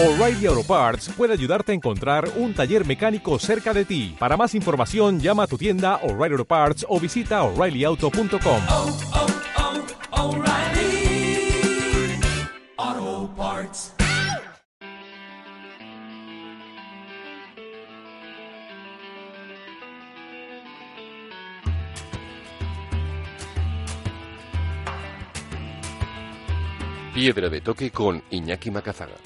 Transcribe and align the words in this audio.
O'Reilly 0.00 0.46
Auto 0.46 0.62
Parts 0.62 1.08
puede 1.08 1.32
ayudarte 1.32 1.72
a 1.72 1.74
encontrar 1.74 2.30
un 2.36 2.54
taller 2.54 2.86
mecánico 2.86 3.36
cerca 3.40 3.74
de 3.74 3.84
ti. 3.84 4.14
Para 4.16 4.36
más 4.36 4.54
información, 4.54 5.18
llama 5.18 5.42
a 5.42 5.46
tu 5.48 5.58
tienda 5.58 5.96
O'Reilly 6.04 6.34
Auto 6.34 6.44
Parts 6.44 6.86
o 6.88 7.00
visita 7.00 7.42
oreillyauto.com. 7.42 8.62
oh, 8.70 8.96
oh, 12.86 13.30
Parts. 13.36 13.92
Piedra 27.12 27.48
de 27.48 27.60
toque 27.60 27.90
con 27.90 28.22
Iñaki 28.30 28.70
Macazaga. 28.70 29.16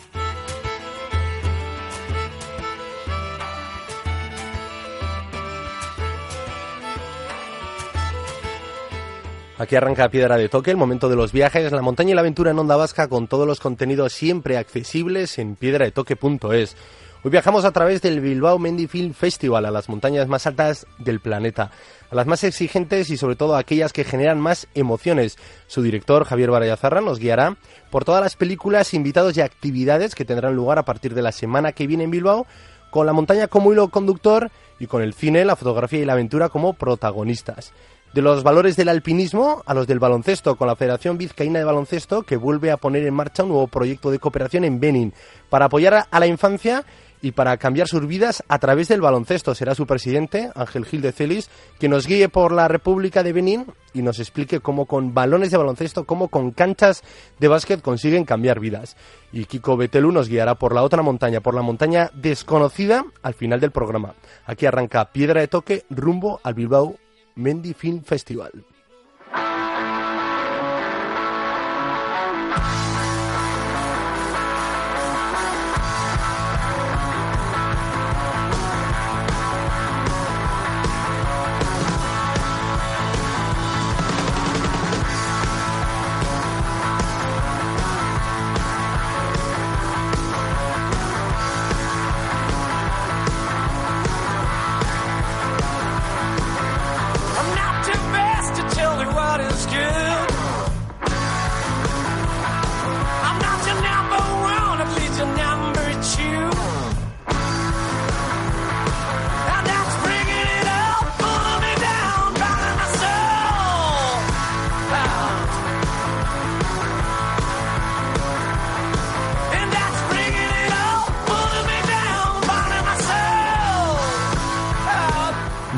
Aquí 9.62 9.76
arranca 9.76 10.08
Piedra 10.08 10.36
de 10.36 10.48
Toque, 10.48 10.72
el 10.72 10.76
momento 10.76 11.08
de 11.08 11.14
los 11.14 11.30
viajes, 11.30 11.71
la 11.71 11.82
montaña 11.82 12.11
y 12.11 12.14
la 12.14 12.22
aventura 12.22 12.50
en 12.50 12.58
Onda 12.58 12.75
Vasca 12.75 13.07
con 13.07 13.29
todos 13.29 13.46
los 13.46 13.61
contenidos 13.61 14.12
siempre 14.12 14.57
accesibles 14.57 15.38
en 15.38 15.54
piedradetoque.es. 15.54 16.76
Hoy 17.22 17.30
viajamos 17.30 17.64
a 17.64 17.71
través 17.71 18.02
del 18.02 18.21
Bilbao 18.21 18.58
Mendy 18.58 18.88
Film 18.88 19.14
Festival 19.14 19.64
a 19.64 19.71
las 19.71 19.88
montañas 19.88 20.26
más 20.26 20.48
altas 20.48 20.85
del 20.98 21.21
planeta, 21.21 21.71
a 22.11 22.14
las 22.16 22.26
más 22.26 22.43
exigentes 22.43 23.08
y 23.11 23.16
sobre 23.16 23.36
todo 23.36 23.54
a 23.54 23.61
aquellas 23.61 23.93
que 23.93 24.02
generan 24.02 24.40
más 24.40 24.66
emociones. 24.75 25.38
Su 25.68 25.80
director, 25.80 26.24
Javier 26.24 26.50
Barayazarra, 26.50 27.00
nos 27.00 27.21
guiará 27.21 27.57
por 27.93 28.04
todas 28.04 28.21
las 28.21 28.35
películas, 28.35 28.94
invitados 28.94 29.36
y 29.36 29.43
actividades 29.43 30.16
que 30.16 30.24
tendrán 30.24 30.57
lugar 30.57 30.80
a 30.80 30.85
partir 30.85 31.14
de 31.14 31.22
la 31.22 31.30
semana 31.30 31.71
que 31.71 31.86
viene 31.86 32.02
en 32.02 32.10
Bilbao, 32.10 32.48
con 32.91 33.06
la 33.06 33.12
montaña 33.12 33.47
como 33.47 33.72
hilo 33.72 33.91
conductor 33.91 34.50
y 34.80 34.88
con 34.88 35.02
el 35.02 35.14
cine, 35.14 35.44
la 35.44 35.55
fotografía 35.55 36.00
y 36.00 36.05
la 36.05 36.14
aventura 36.14 36.48
como 36.48 36.72
protagonistas 36.72 37.72
de 38.12 38.22
los 38.22 38.42
valores 38.42 38.77
del 38.77 38.88
alpinismo 38.88 39.62
a 39.64 39.74
los 39.74 39.86
del 39.86 39.98
baloncesto, 39.98 40.56
con 40.56 40.68
la 40.68 40.77
Federación 40.77 41.18
Vizcaína 41.18 41.58
de 41.58 41.64
Baloncesto, 41.64 42.22
que 42.22 42.36
vuelve 42.36 42.70
a 42.70 42.77
poner 42.77 43.06
en 43.06 43.14
marcha 43.14 43.42
un 43.42 43.50
nuevo 43.50 43.68
proyecto 43.68 44.10
de 44.10 44.18
cooperación 44.18 44.64
en 44.64 44.80
Benin 44.80 45.14
para 45.48 45.66
apoyar 45.66 46.06
a 46.10 46.20
la 46.20 46.27
infancia 46.27 46.84
y 47.22 47.30
para 47.30 47.56
cambiar 47.56 47.86
sus 47.86 48.06
vidas 48.06 48.42
a 48.48 48.58
través 48.58 48.88
del 48.88 49.00
baloncesto. 49.00 49.55
Será 49.55 49.74
su 49.74 49.86
presidente, 49.86 50.50
Ángel 50.55 50.84
Gil 50.84 51.00
de 51.00 51.12
Celis, 51.12 51.48
que 51.78 51.88
nos 51.88 52.06
guíe 52.06 52.28
por 52.28 52.52
la 52.52 52.68
República 52.68 53.22
de 53.22 53.33
Benín 53.33 53.66
y 53.94 54.02
nos 54.02 54.18
explique 54.18 54.60
cómo 54.60 54.86
con 54.86 55.14
balones 55.14 55.52
de 55.52 55.56
baloncesto, 55.56 56.05
cómo 56.05 56.28
con 56.28 56.50
canchas 56.50 57.02
de 57.38 57.48
básquet 57.48 57.80
consiguen 57.80 58.24
cambiar 58.24 58.58
vidas. 58.58 58.96
Y 59.33 59.44
Kiko 59.44 59.77
Betelu 59.77 60.10
nos 60.10 60.28
guiará 60.28 60.56
por 60.56 60.74
la 60.74 60.83
otra 60.83 61.02
montaña, 61.02 61.40
por 61.40 61.55
la 61.55 61.62
montaña 61.62 62.10
desconocida 62.12 63.05
al 63.22 63.34
final 63.34 63.60
del 63.60 63.70
programa. 63.70 64.14
Aquí 64.44 64.66
arranca 64.66 65.12
Piedra 65.12 65.40
de 65.40 65.48
Toque 65.48 65.84
rumbo 65.90 66.40
al 66.42 66.55
Bilbao 66.55 66.96
Mendy 67.36 67.75
Film 67.75 68.02
Festival. 68.02 68.50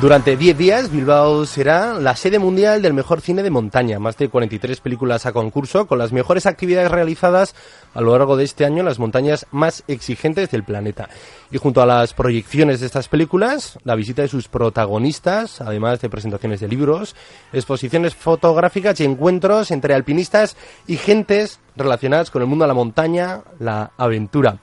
Durante 0.05 0.37
10 0.37 0.59
días, 0.59 0.91
Bilbao 0.91 1.47
será 1.47 1.95
la 1.95 2.15
sede 2.15 2.39
mundial 2.39 2.83
del 2.83 2.93
mejor 2.93 3.23
cine 3.23 3.43
de 3.43 3.49
montaña. 3.49 3.99
Más 3.99 4.19
de 4.19 4.29
43 4.29 4.79
películas 4.83 5.25
a 5.25 5.33
concurso, 5.33 5.87
con 5.87 5.97
las 5.97 6.13
mejores 6.13 6.45
actividades 6.45 6.91
realizadas 6.91 7.55
a 7.95 8.03
lo 8.03 8.15
largo 8.15 8.37
de 8.37 8.45
este 8.45 8.67
año 8.67 8.81
en 8.81 8.85
las 8.85 8.99
montañas 8.99 9.47
más 9.51 9.83
exigentes 9.89 10.51
del 10.51 10.63
planeta. 10.63 11.09
Y 11.51 11.57
junto 11.57 11.81
a 11.81 11.87
las 11.87 12.13
proyecciones 12.13 12.81
de 12.81 12.87
estas 12.87 13.09
películas, 13.09 13.79
la 13.85 13.95
visita 13.95 14.21
de 14.21 14.29
sus 14.29 14.47
protagonistas, 14.47 15.63
además 15.63 16.03
de 16.03 16.11
presentaciones 16.11 16.61
de 16.61 16.69
libros, 16.69 17.17
exposiciones 17.55 18.15
fotográficas 18.15 19.01
y 19.01 19.05
encuentros 19.05 19.71
entre 19.71 19.95
alpinistas 19.95 20.55
y 20.87 20.99
gentes 20.99 21.61
relacionadas 21.77 22.31
con 22.31 22.43
el 22.43 22.49
mundo 22.49 22.65
de 22.65 22.69
la 22.69 22.75
montaña, 22.75 23.41
la 23.59 23.93
aventura. 23.97 24.59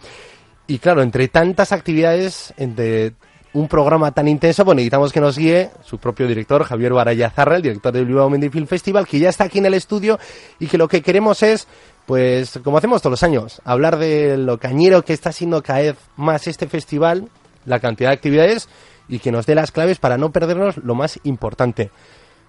Y 0.68 0.78
claro, 0.78 1.02
entre 1.02 1.30
tantas 1.30 1.72
actividades, 1.72 2.54
entre 2.58 3.16
un 3.54 3.68
programa 3.68 4.12
tan 4.12 4.28
intenso, 4.28 4.64
pues 4.64 4.76
necesitamos 4.76 5.12
que 5.12 5.20
nos 5.20 5.38
guíe 5.38 5.72
su 5.84 5.98
propio 5.98 6.28
director, 6.28 6.64
Javier 6.64 6.94
Barayazarra, 6.94 7.58
el 7.58 7.62
director 7.62 7.92
del 7.92 8.06
Bilbao 8.06 8.30
Mendy 8.30 8.50
Film 8.50 8.68
Festival, 8.68 9.08
que 9.08 9.20
ya 9.20 9.30
está 9.30 9.46
aquí 9.46 9.60
en 9.60 9.66
el 9.66 9.74
estudio 9.74 10.20
y 10.60 10.68
que 10.68 10.78
lo 10.78 10.88
que 10.88 11.02
queremos 11.02 11.44
es, 11.44 11.68
pues, 12.06 12.60
como 12.64 12.78
hacemos 12.78 13.02
todos 13.02 13.12
los 13.12 13.24
años, 13.24 13.62
hablar 13.66 13.98
de 13.98 14.38
lo 14.38 14.58
cañero 14.58 15.04
que 15.04 15.14
está 15.14 15.32
siendo 15.32 15.62
cada 15.62 15.80
vez 15.80 15.98
más 16.16 16.48
este 16.48 16.68
festival, 16.68 17.28
la 17.66 17.80
cantidad 17.80 18.10
de 18.10 18.16
actividades 18.16 18.70
y 19.10 19.20
que 19.20 19.32
nos 19.32 19.46
dé 19.46 19.56
las 19.56 19.72
claves 19.72 20.00
para 20.00 20.18
no 20.18 20.32
perdernos 20.32 20.78
lo 20.78 20.96
más 20.96 21.20
importante. 21.24 21.92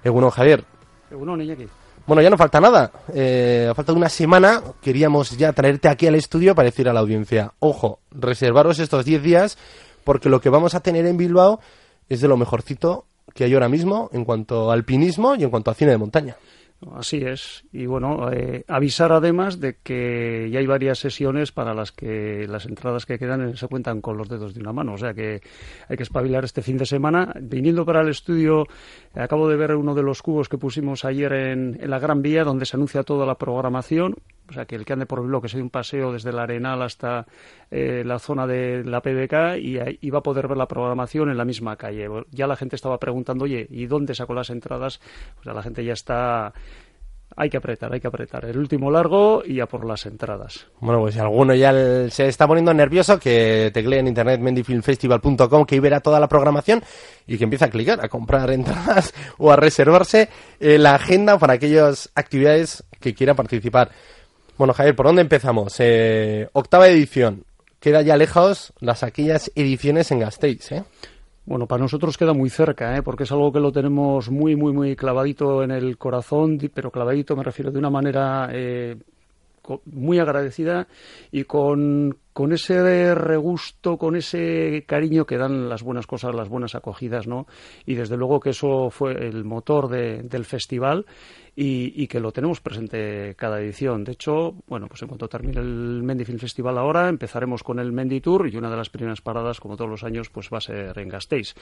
Bueno, 0.05 0.31
Javier, 0.31 0.65
Egunon, 1.11 1.41
Iñaki. 1.41 1.67
bueno, 2.07 2.23
ya 2.23 2.31
no 2.31 2.37
falta 2.37 2.61
nada. 2.61 2.91
Eh, 3.13 3.69
a 3.71 3.75
falta 3.75 3.93
de 3.93 3.99
una 3.99 4.09
semana 4.09 4.63
queríamos 4.81 5.37
ya 5.37 5.53
traerte 5.53 5.89
aquí 5.89 6.07
al 6.07 6.15
estudio 6.15 6.55
para 6.55 6.67
decir 6.67 6.89
a 6.89 6.93
la 6.93 7.01
audiencia, 7.01 7.53
ojo, 7.59 8.01
reservaros 8.13 8.79
estos 8.79 9.05
10 9.05 9.23
días 9.23 9.59
porque 10.05 10.29
lo 10.29 10.41
que 10.41 10.51
vamos 10.51 10.75
a 10.75 10.81
tener 10.81 11.07
en 11.07 11.17
Bilbao 11.17 11.61
es 12.09 12.21
de 12.21 12.29
lo 12.29 12.37
mejorcito 12.37 13.07
que 13.35 13.45
hay 13.45 13.55
ahora 13.55 13.69
mismo 13.69 14.11
en 14.13 14.25
cuanto 14.25 14.71
a 14.71 14.75
alpinismo 14.75 15.35
y 15.35 15.45
en 15.45 15.51
cuanto 15.51 15.71
a 15.71 15.75
cine 15.75 15.93
de 15.93 15.99
montaña. 15.99 16.37
Así 16.95 17.19
es. 17.19 17.65
Y 17.73 17.87
bueno, 17.87 18.33
eh, 18.33 18.65
avisar 18.67 19.13
además 19.13 19.61
de 19.61 19.77
que 19.83 20.49
ya 20.51 20.59
hay 20.59 20.67
varias 20.67 20.99
sesiones 20.99 21.53
para 21.53 21.75
las 21.75 21.93
que 21.93 22.47
las 22.49 22.67
entradas 22.67 23.07
que 23.07 23.19
quedan 23.19 23.51
eh, 23.51 23.57
se 23.57 23.69
cuentan 23.69 24.01
con 24.01 24.17
los 24.17 24.29
dedos 24.29 24.53
de 24.55 24.61
una 24.61 24.73
mano. 24.73 24.95
O 24.95 24.99
sea 24.99 25.15
que 25.15 25.41
hay 25.89 25.97
que 25.97 26.03
espabilar 26.03 26.45
este 26.45 26.61
fin 26.61 26.77
de 26.77 26.87
semana. 26.87 27.33
Viniendo 27.41 27.85
para 27.85 28.01
el 28.01 28.09
estudio, 28.09 28.67
acabo 29.15 29.49
de 29.49 29.57
ver 29.57 29.77
uno 29.77 29.95
de 29.95 30.03
los 30.03 30.23
cubos 30.23 30.49
que 30.49 30.59
pusimos 30.59 31.05
ayer 31.05 31.33
en, 31.33 31.79
en 31.81 31.91
la 31.91 32.01
Gran 32.01 32.21
Vía, 32.21 32.43
donde 32.43 32.67
se 32.67 32.77
anuncia 32.77 33.05
toda 33.05 33.27
la 33.27 33.37
programación. 33.37 34.17
O 34.49 34.53
sea 34.53 34.65
que 34.67 34.75
el 34.75 34.85
que 34.85 34.93
ande 34.93 35.07
por 35.07 35.23
Bilbao, 35.23 35.41
que 35.41 35.49
se 35.49 35.57
dé 35.57 35.63
un 35.63 35.71
paseo 35.71 36.13
desde 36.13 36.33
la 36.33 36.43
Arenal 36.43 36.83
hasta 36.83 37.27
eh, 37.71 38.03
la 38.05 38.19
zona 38.19 38.47
de 38.47 38.83
la 38.85 39.01
PBK 39.01 39.59
y, 39.59 39.79
y 40.01 40.11
va 40.11 40.19
a 40.19 40.23
poder 40.23 40.49
ver 40.49 40.59
la 40.59 40.67
programación 40.69 41.31
en 41.31 41.39
la 41.39 41.45
misma 41.45 41.77
calle. 41.77 42.09
Ya 42.31 42.47
la 42.47 42.57
gente 42.57 42.77
estaba 42.77 42.99
preguntando, 42.99 43.45
oye, 43.45 43.67
¿y 43.71 43.87
dónde 43.87 44.15
sacó 44.15 44.35
las 44.35 44.51
entradas? 44.51 45.01
Pues 45.37 45.47
ya 45.47 45.53
la 45.55 45.63
gente 45.63 45.85
ya 45.85 45.93
está 45.95 46.53
hay 47.35 47.49
que 47.49 47.57
apretar, 47.57 47.91
hay 47.91 47.99
que 48.01 48.09
apretar. 48.09 48.45
El 48.45 48.59
último 48.59 48.91
largo 48.91 49.43
y 49.43 49.61
a 49.61 49.67
por 49.67 49.87
las 49.87 50.05
entradas. 50.05 50.67
Bueno, 50.81 51.01
pues 51.01 51.15
si 51.15 51.21
alguno 51.21 51.55
ya 51.55 51.71
el- 51.71 52.11
se 52.13 52.27
está 52.29 52.47
poniendo 52.47 52.75
nervioso, 52.75 53.19
que 53.19 53.71
teclee 53.73 54.01
en 54.01 54.09
internet 54.09 54.39
mendyfilmfestival.com, 54.41 55.65
que 55.65 55.75
ahí 55.77 55.81
verá 55.81 56.01
toda 56.01 56.21
la 56.21 56.29
programación 56.29 56.83
y 57.27 57.39
que 57.39 57.45
empiece 57.45 57.65
a 57.65 57.71
clicar, 57.71 58.05
a 58.05 58.09
comprar 58.11 58.51
entradas 58.51 59.15
o 59.39 59.51
a 59.51 59.57
reservarse 59.57 60.29
eh, 60.61 60.77
la 60.79 60.95
agenda 60.97 61.39
para 61.39 61.55
aquellas 61.55 62.11
actividades 62.15 62.85
que 63.01 63.15
quiera 63.15 63.35
participar. 63.35 63.91
Bueno, 64.63 64.75
Javier, 64.75 64.95
¿por 64.95 65.07
dónde 65.07 65.23
empezamos? 65.23 65.75
Eh, 65.81 66.49
octava 66.53 66.87
edición. 66.87 67.43
Queda 67.81 68.01
ya 68.03 68.17
lejos 68.17 68.73
las 68.79 69.03
aquellas 69.03 69.51
ediciones 69.57 70.13
en 70.13 70.21
Gasteiz, 70.21 70.71
¿eh? 70.71 70.85
Bueno, 71.47 71.67
para 71.67 71.83
nosotros 71.83 72.17
queda 72.17 72.33
muy 72.33 72.49
cerca, 72.49 72.97
¿eh? 72.97 73.03
porque 73.03 73.25
es 73.25 73.33
algo 73.33 73.51
que 73.53 73.59
lo 73.59 73.73
tenemos 73.73 74.31
muy, 74.31 74.55
muy, 74.55 74.73
muy 74.73 74.95
clavadito 74.95 75.65
en 75.65 75.73
el 75.73 75.99
corazón, 75.99 76.61
pero 76.73 76.93
clavadito 76.93 77.35
me 77.35 77.43
refiero 77.43 77.73
de 77.73 77.79
una 77.81 77.91
manera 77.91 78.51
eh, 78.53 78.95
muy 79.87 80.21
agradecida 80.21 80.87
y 81.33 81.43
con, 81.43 82.17
con 82.33 82.53
ese 82.53 83.17
regusto, 83.17 83.97
con 83.99 84.15
ese 84.15 84.85
cariño 84.87 85.25
que 85.25 85.39
dan 85.39 85.69
las 85.69 85.83
buenas 85.83 86.07
cosas, 86.07 86.37
las 86.37 86.49
buenas 86.49 86.77
acogidas, 86.77 87.27
¿no? 87.27 87.49
Y 87.85 87.97
desde 87.97 88.17
luego 88.17 88.39
que 88.39 88.51
eso 88.51 88.91
fue 88.91 89.13
el 89.27 89.43
motor 89.43 89.89
de- 89.89 90.23
del 90.23 90.45
festival 90.45 91.05
y, 91.55 92.07
que 92.07 92.21
lo 92.21 92.33
tenemos 92.33 92.61
presente 92.61 93.35
cada 93.37 93.61
edición. 93.61 94.05
De 94.05 94.13
hecho, 94.13 94.55
bueno, 94.67 94.87
pues 94.89 95.03
en 95.03 95.09
cuanto 95.09 95.29
termine 95.29 95.61
el 95.61 96.03
Mendy 96.03 96.25
Film 96.25 96.39
Festival 96.39 96.79
ahora, 96.79 97.09
empezaremos 97.09 97.63
con 97.63 97.79
el 97.79 97.93
Mendy 97.93 98.21
Tour 98.21 98.49
y 98.49 98.57
una 98.57 98.71
de 98.71 98.77
las 98.77 98.89
primeras 98.89 99.21
paradas, 99.21 99.61
como 99.61 99.77
todos 99.77 99.91
los 99.91 100.03
años, 100.03 100.31
pues 100.31 100.49
va 100.53 100.59
a 100.59 100.63
ser 100.63 100.99
en 100.99 101.09
Gasteiz. 101.09 101.55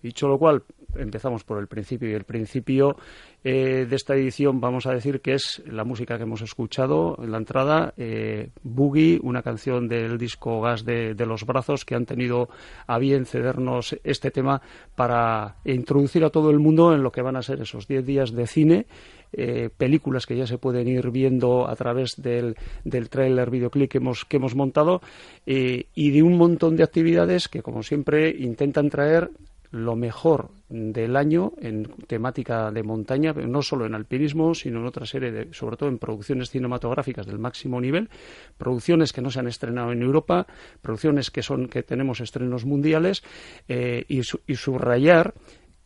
Dicho 0.00 0.28
lo 0.28 0.38
cual, 0.38 0.62
empezamos 0.94 1.42
por 1.42 1.58
el 1.58 1.66
principio 1.66 2.08
y 2.08 2.14
el 2.14 2.24
principio 2.24 2.96
eh, 3.42 3.86
de 3.88 3.96
esta 3.96 4.14
edición 4.14 4.60
vamos 4.60 4.86
a 4.86 4.92
decir 4.92 5.20
que 5.20 5.34
es 5.34 5.62
la 5.66 5.84
música 5.84 6.16
que 6.16 6.22
hemos 6.22 6.42
escuchado 6.42 7.18
en 7.20 7.32
la 7.32 7.38
entrada, 7.38 7.94
eh, 7.96 8.50
Boogie, 8.62 9.18
una 9.22 9.42
canción 9.42 9.88
del 9.88 10.18
disco 10.18 10.60
Gas 10.60 10.84
de, 10.84 11.14
de 11.14 11.26
los 11.26 11.44
Brazos 11.44 11.84
que 11.84 11.96
han 11.96 12.06
tenido 12.06 12.48
a 12.86 12.98
bien 12.98 13.26
cedernos 13.26 13.96
este 14.04 14.30
tema 14.30 14.62
para 14.94 15.56
introducir 15.64 16.24
a 16.24 16.30
todo 16.30 16.50
el 16.50 16.60
mundo 16.60 16.94
en 16.94 17.02
lo 17.02 17.10
que 17.10 17.22
van 17.22 17.36
a 17.36 17.42
ser 17.42 17.60
esos 17.60 17.88
10 17.88 18.06
días 18.06 18.32
de 18.32 18.46
cine 18.46 18.86
eh, 19.32 19.70
películas 19.76 20.26
que 20.26 20.36
ya 20.36 20.46
se 20.46 20.58
pueden 20.58 20.88
ir 20.88 21.10
viendo 21.10 21.68
a 21.68 21.76
través 21.76 22.14
del, 22.16 22.56
del 22.84 23.08
tráiler 23.08 23.50
videoclip 23.50 23.90
que 23.90 23.98
hemos, 23.98 24.24
que 24.24 24.36
hemos 24.36 24.54
montado 24.54 25.00
eh, 25.46 25.86
y 25.94 26.10
de 26.10 26.22
un 26.22 26.36
montón 26.36 26.76
de 26.76 26.82
actividades 26.84 27.48
que, 27.48 27.62
como 27.62 27.82
siempre, 27.82 28.30
intentan 28.30 28.90
traer 28.90 29.30
lo 29.70 29.96
mejor 29.96 30.50
del 30.68 31.16
año 31.16 31.52
en 31.58 31.84
temática 32.06 32.70
de 32.70 32.82
montaña, 32.82 33.32
no 33.32 33.62
solo 33.62 33.86
en 33.86 33.94
alpinismo, 33.94 34.54
sino 34.54 34.80
en 34.80 34.86
otra 34.86 35.06
serie 35.06 35.32
de, 35.32 35.54
sobre 35.54 35.78
todo 35.78 35.88
en 35.88 35.96
producciones 35.98 36.50
cinematográficas 36.50 37.24
del 37.26 37.38
máximo 37.38 37.80
nivel, 37.80 38.10
producciones 38.58 39.14
que 39.14 39.22
no 39.22 39.30
se 39.30 39.40
han 39.40 39.48
estrenado 39.48 39.90
en 39.92 40.02
Europa, 40.02 40.46
producciones 40.82 41.30
que 41.30 41.42
son 41.42 41.68
que 41.68 41.82
tenemos 41.82 42.20
estrenos 42.20 42.66
mundiales 42.66 43.22
eh, 43.66 44.04
y, 44.08 44.22
su- 44.24 44.40
y 44.46 44.56
subrayar 44.56 45.32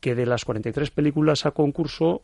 que 0.00 0.16
de 0.16 0.26
las 0.26 0.44
43 0.44 0.90
películas 0.90 1.46
a 1.46 1.52
concurso 1.52 2.22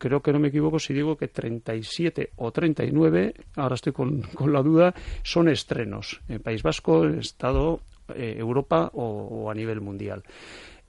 creo 0.00 0.22
que 0.22 0.32
no 0.32 0.40
me 0.40 0.48
equivoco 0.48 0.78
si 0.80 0.94
digo 0.94 1.16
que 1.16 1.28
37 1.28 2.30
o 2.36 2.50
39, 2.50 3.34
ahora 3.56 3.74
estoy 3.76 3.92
con, 3.92 4.22
con 4.34 4.52
la 4.52 4.62
duda, 4.62 4.94
son 5.22 5.48
estrenos 5.48 6.20
en 6.28 6.40
País 6.40 6.62
Vasco, 6.64 7.04
en 7.04 7.20
Estado, 7.20 7.80
eh, 8.16 8.34
Europa 8.38 8.90
o, 8.94 9.50
a 9.50 9.54
nivel 9.54 9.80
mundial. 9.80 10.24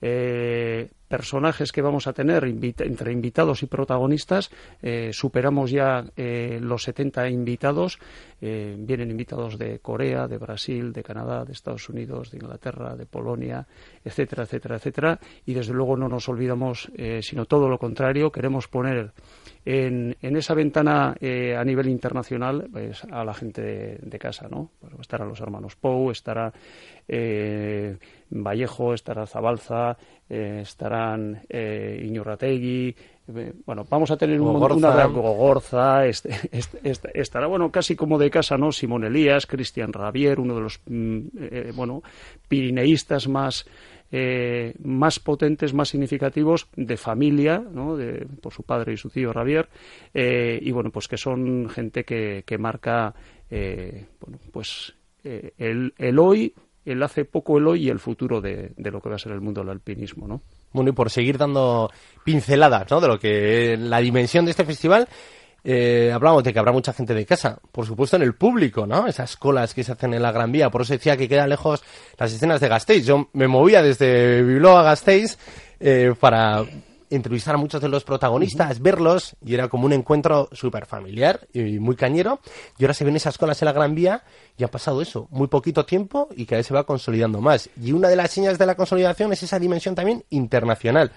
Eh, 0.00 0.88
personajes 1.12 1.72
que 1.72 1.82
vamos 1.82 2.06
a 2.06 2.14
tener 2.14 2.42
entre 2.44 3.12
invitados 3.12 3.62
y 3.62 3.66
protagonistas, 3.66 4.50
eh, 4.80 5.10
superamos 5.12 5.70
ya 5.70 6.06
eh, 6.16 6.58
los 6.58 6.84
70 6.84 7.28
invitados, 7.28 7.98
eh, 8.40 8.74
vienen 8.78 9.10
invitados 9.10 9.58
de 9.58 9.78
Corea, 9.80 10.26
de 10.26 10.38
Brasil, 10.38 10.90
de 10.90 11.02
Canadá, 11.02 11.44
de 11.44 11.52
Estados 11.52 11.90
Unidos, 11.90 12.30
de 12.30 12.38
Inglaterra, 12.38 12.96
de 12.96 13.04
Polonia, 13.04 13.66
etcétera, 14.02 14.44
etcétera, 14.44 14.76
etcétera, 14.76 15.20
y 15.44 15.52
desde 15.52 15.74
luego 15.74 15.98
no 15.98 16.08
nos 16.08 16.30
olvidamos, 16.30 16.90
sino 17.20 17.44
todo 17.44 17.68
lo 17.68 17.78
contrario, 17.78 18.32
queremos 18.32 18.66
poner 18.66 19.12
en, 19.66 20.16
en 20.22 20.36
esa 20.36 20.54
ventana 20.54 21.10
a 21.10 21.64
nivel 21.64 21.88
internacional 21.88 22.70
pues, 22.72 23.04
a 23.04 23.22
la 23.22 23.34
gente 23.34 23.98
de, 24.00 24.18
casa, 24.18 24.48
¿no? 24.50 24.70
Pues 24.80 24.94
estarán 24.98 25.28
los 25.28 25.40
hermanos 25.40 25.76
Pou, 25.76 26.10
estará 26.10 26.52
Vallejo, 28.32 28.94
estará 28.94 29.26
Zabalza, 29.26 29.96
eh, 30.28 30.60
estarán 31.02 31.42
eh, 31.48 32.04
Iñurrategui, 32.06 32.94
eh, 33.34 33.52
bueno, 33.66 33.86
vamos 33.88 34.10
a 34.10 34.16
tener 34.16 34.40
un 34.40 34.52
montón 34.52 34.80
Gogorza. 34.80 34.94
una 34.94 35.06
Gogorza, 35.06 36.06
este, 36.06 36.30
este- 36.52 36.78
este- 36.88 37.20
estará, 37.20 37.46
bueno, 37.46 37.70
casi 37.70 37.96
como 37.96 38.18
de 38.18 38.30
casa, 38.30 38.56
¿no? 38.56 38.72
Simón 38.72 39.04
Elías, 39.04 39.46
Cristian 39.46 39.92
Ravier, 39.92 40.38
uno 40.40 40.54
de 40.54 40.60
los, 40.60 40.80
mm, 40.86 41.18
eh, 41.40 41.72
bueno, 41.74 42.02
pirineístas 42.48 43.28
más 43.28 43.66
eh, 44.14 44.74
más 44.84 45.18
potentes, 45.20 45.72
más 45.72 45.88
significativos 45.88 46.68
de 46.76 46.98
familia, 46.98 47.64
¿no? 47.72 47.96
de, 47.96 48.26
por 48.42 48.52
su 48.52 48.62
padre 48.62 48.92
y 48.92 48.98
su 48.98 49.08
tío 49.08 49.32
Ravier, 49.32 49.70
eh, 50.12 50.58
y 50.60 50.70
bueno, 50.70 50.90
pues 50.90 51.08
que 51.08 51.16
son 51.16 51.70
gente 51.70 52.04
que, 52.04 52.42
que 52.44 52.58
marca, 52.58 53.14
eh, 53.50 54.04
bueno, 54.20 54.36
pues 54.52 54.92
eh, 55.24 55.52
el, 55.56 55.94
el 55.96 56.18
hoy, 56.18 56.52
el 56.84 57.02
hace 57.02 57.24
poco 57.24 57.56
el 57.56 57.66
hoy 57.66 57.84
y 57.86 57.88
el 57.88 58.00
futuro 58.00 58.42
de, 58.42 58.72
de 58.76 58.90
lo 58.90 59.00
que 59.00 59.08
va 59.08 59.14
a 59.14 59.18
ser 59.18 59.32
el 59.32 59.40
mundo 59.40 59.62
del 59.62 59.70
alpinismo, 59.70 60.28
¿no? 60.28 60.42
Bueno, 60.72 60.90
y 60.90 60.92
por 60.92 61.10
seguir 61.10 61.38
dando 61.38 61.90
pinceladas, 62.24 62.90
¿no? 62.90 63.00
De 63.00 63.08
lo 63.08 63.18
que 63.18 63.76
la 63.78 63.98
dimensión 63.98 64.44
de 64.44 64.52
este 64.52 64.64
festival, 64.64 65.08
eh, 65.64 66.10
hablamos 66.12 66.42
de 66.42 66.52
que 66.52 66.58
habrá 66.58 66.72
mucha 66.72 66.92
gente 66.92 67.14
de 67.14 67.24
casa, 67.24 67.58
por 67.70 67.86
supuesto 67.86 68.16
en 68.16 68.22
el 68.22 68.34
público, 68.34 68.86
¿no? 68.86 69.06
Esas 69.06 69.36
colas 69.36 69.74
que 69.74 69.84
se 69.84 69.92
hacen 69.92 70.14
en 70.14 70.22
la 70.22 70.32
Gran 70.32 70.50
Vía, 70.50 70.70
por 70.70 70.82
eso 70.82 70.92
decía 70.92 71.16
que 71.16 71.28
quedan 71.28 71.50
lejos 71.50 71.82
las 72.18 72.32
escenas 72.32 72.60
de 72.60 72.68
Gasteiz. 72.68 73.06
Yo 73.06 73.28
me 73.32 73.48
movía 73.48 73.82
desde 73.82 74.42
Bilbao 74.42 74.78
a 74.78 74.82
Gasteiz 74.82 75.38
eh, 75.78 76.14
para 76.18 76.64
entrevistar 77.16 77.54
a 77.54 77.58
muchos 77.58 77.80
de 77.80 77.88
los 77.88 78.04
protagonistas, 78.04 78.80
verlos, 78.80 79.36
y 79.44 79.54
era 79.54 79.68
como 79.68 79.86
un 79.86 79.92
encuentro 79.92 80.48
súper 80.52 80.86
familiar 80.86 81.46
y 81.52 81.78
muy 81.78 81.96
cañero. 81.96 82.40
Y 82.78 82.84
ahora 82.84 82.94
se 82.94 83.04
ven 83.04 83.16
esas 83.16 83.38
colas 83.38 83.60
en 83.62 83.66
la 83.66 83.72
Gran 83.72 83.94
Vía 83.94 84.22
y 84.56 84.64
ha 84.64 84.68
pasado 84.70 85.02
eso, 85.02 85.28
muy 85.30 85.48
poquito 85.48 85.84
tiempo 85.84 86.28
y 86.36 86.46
cada 86.46 86.58
vez 86.58 86.66
se 86.66 86.74
va 86.74 86.84
consolidando 86.84 87.40
más. 87.40 87.68
Y 87.80 87.92
una 87.92 88.08
de 88.08 88.16
las 88.16 88.30
señas 88.30 88.58
de 88.58 88.66
la 88.66 88.74
consolidación 88.74 89.32
es 89.32 89.42
esa 89.42 89.58
dimensión 89.58 89.94
también 89.94 90.24
internacional. 90.30 91.12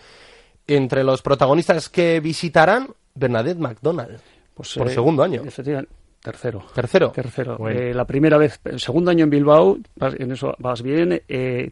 Entre 0.67 1.03
los 1.03 1.21
protagonistas 1.21 1.89
que 1.89 2.19
visitarán, 2.19 2.87
Bernadette 3.13 3.59
McDonald, 3.59 4.19
Pues, 4.55 4.73
por 4.73 4.89
eh, 4.89 4.93
segundo 4.93 5.23
año. 5.23 5.43
Efectivamente, 5.45 5.91
tercero. 6.21 6.65
Tercero. 6.73 7.11
Tercero. 7.11 7.57
Bueno. 7.57 7.79
Eh, 7.79 7.93
la 7.93 8.05
primera 8.05 8.37
vez, 8.37 8.59
el 8.65 8.79
segundo 8.79 9.11
año 9.11 9.23
en 9.25 9.29
Bilbao, 9.29 9.77
en 10.01 10.31
eso 10.31 10.55
vas 10.57 10.81
bien. 10.81 11.21
eh, 11.27 11.71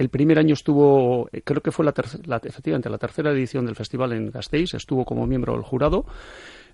el 0.00 0.08
primer 0.08 0.38
año 0.38 0.54
estuvo, 0.54 1.28
creo 1.44 1.60
que 1.60 1.70
fue 1.70 1.84
la, 1.84 1.92
la- 2.24 2.40
efectivamente 2.42 2.88
la 2.88 2.96
tercera 2.98 3.30
edición 3.32 3.66
del 3.66 3.76
festival 3.76 4.12
en 4.14 4.30
Gasteiz, 4.30 4.72
estuvo 4.74 5.04
como 5.04 5.26
miembro 5.26 5.52
del 5.52 5.62
jurado. 5.62 6.06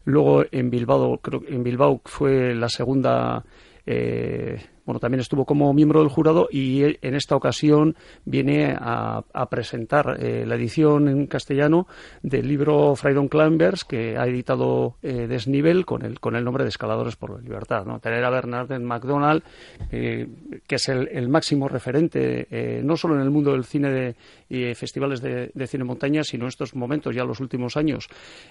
Luego 0.04 0.44
en 0.52 0.70
Bilbao, 0.70 1.18
creo 1.18 1.42
en 1.48 1.64
Bilbao 1.64 2.00
fue 2.04 2.54
la 2.54 2.68
segunda, 2.68 3.44
eh, 3.84 4.60
bueno, 4.86 5.00
también 5.00 5.20
estuvo 5.20 5.44
como 5.44 5.72
miembro 5.74 6.00
del 6.00 6.08
jurado 6.08 6.48
y 6.50 6.84
en 6.84 7.14
esta 7.14 7.36
ocasión 7.36 7.96
viene 8.24 8.74
a, 8.78 9.24
a 9.32 9.46
presentar 9.50 10.16
eh, 10.20 10.46
la 10.46 10.54
edición 10.54 11.08
en 11.08 11.26
castellano 11.26 11.88
del 12.22 12.46
libro 12.46 12.94
Freidon 12.94 13.28
Climbers 13.28 13.84
que 13.84 14.16
ha 14.16 14.26
editado 14.26 14.96
eh, 15.02 15.26
Desnivel 15.26 15.84
con 15.84 16.04
el, 16.04 16.20
con 16.20 16.36
el 16.36 16.44
nombre 16.44 16.64
de 16.64 16.68
Escaladores 16.68 17.16
por 17.16 17.30
la 17.30 17.40
Libertad. 17.40 17.84
¿no? 17.84 17.98
Tener 17.98 18.24
a 18.24 18.30
Bernard 18.30 18.80
McDonald, 18.80 19.42
eh, 19.90 20.28
que 20.66 20.76
es 20.76 20.88
el, 20.88 21.28
máximo 21.28 21.68
referente, 21.68 22.46
eh, 22.50 22.80
no 22.84 22.96
solo 22.96 23.16
en 23.16 23.22
el 23.22 23.30
mundo 23.30 23.52
del 23.52 23.64
cine 23.64 23.90
de, 23.90 24.14
y 24.48 24.74
festivales 24.74 25.20
de, 25.20 25.50
cine 25.66 25.82
montaña, 25.82 26.22
sino 26.22 26.44
en 26.44 26.48
estos 26.48 26.76
momentos, 26.76 27.14
ya 27.14 27.24
los 27.24 27.40
últimos 27.40 27.76
años, 27.76 28.08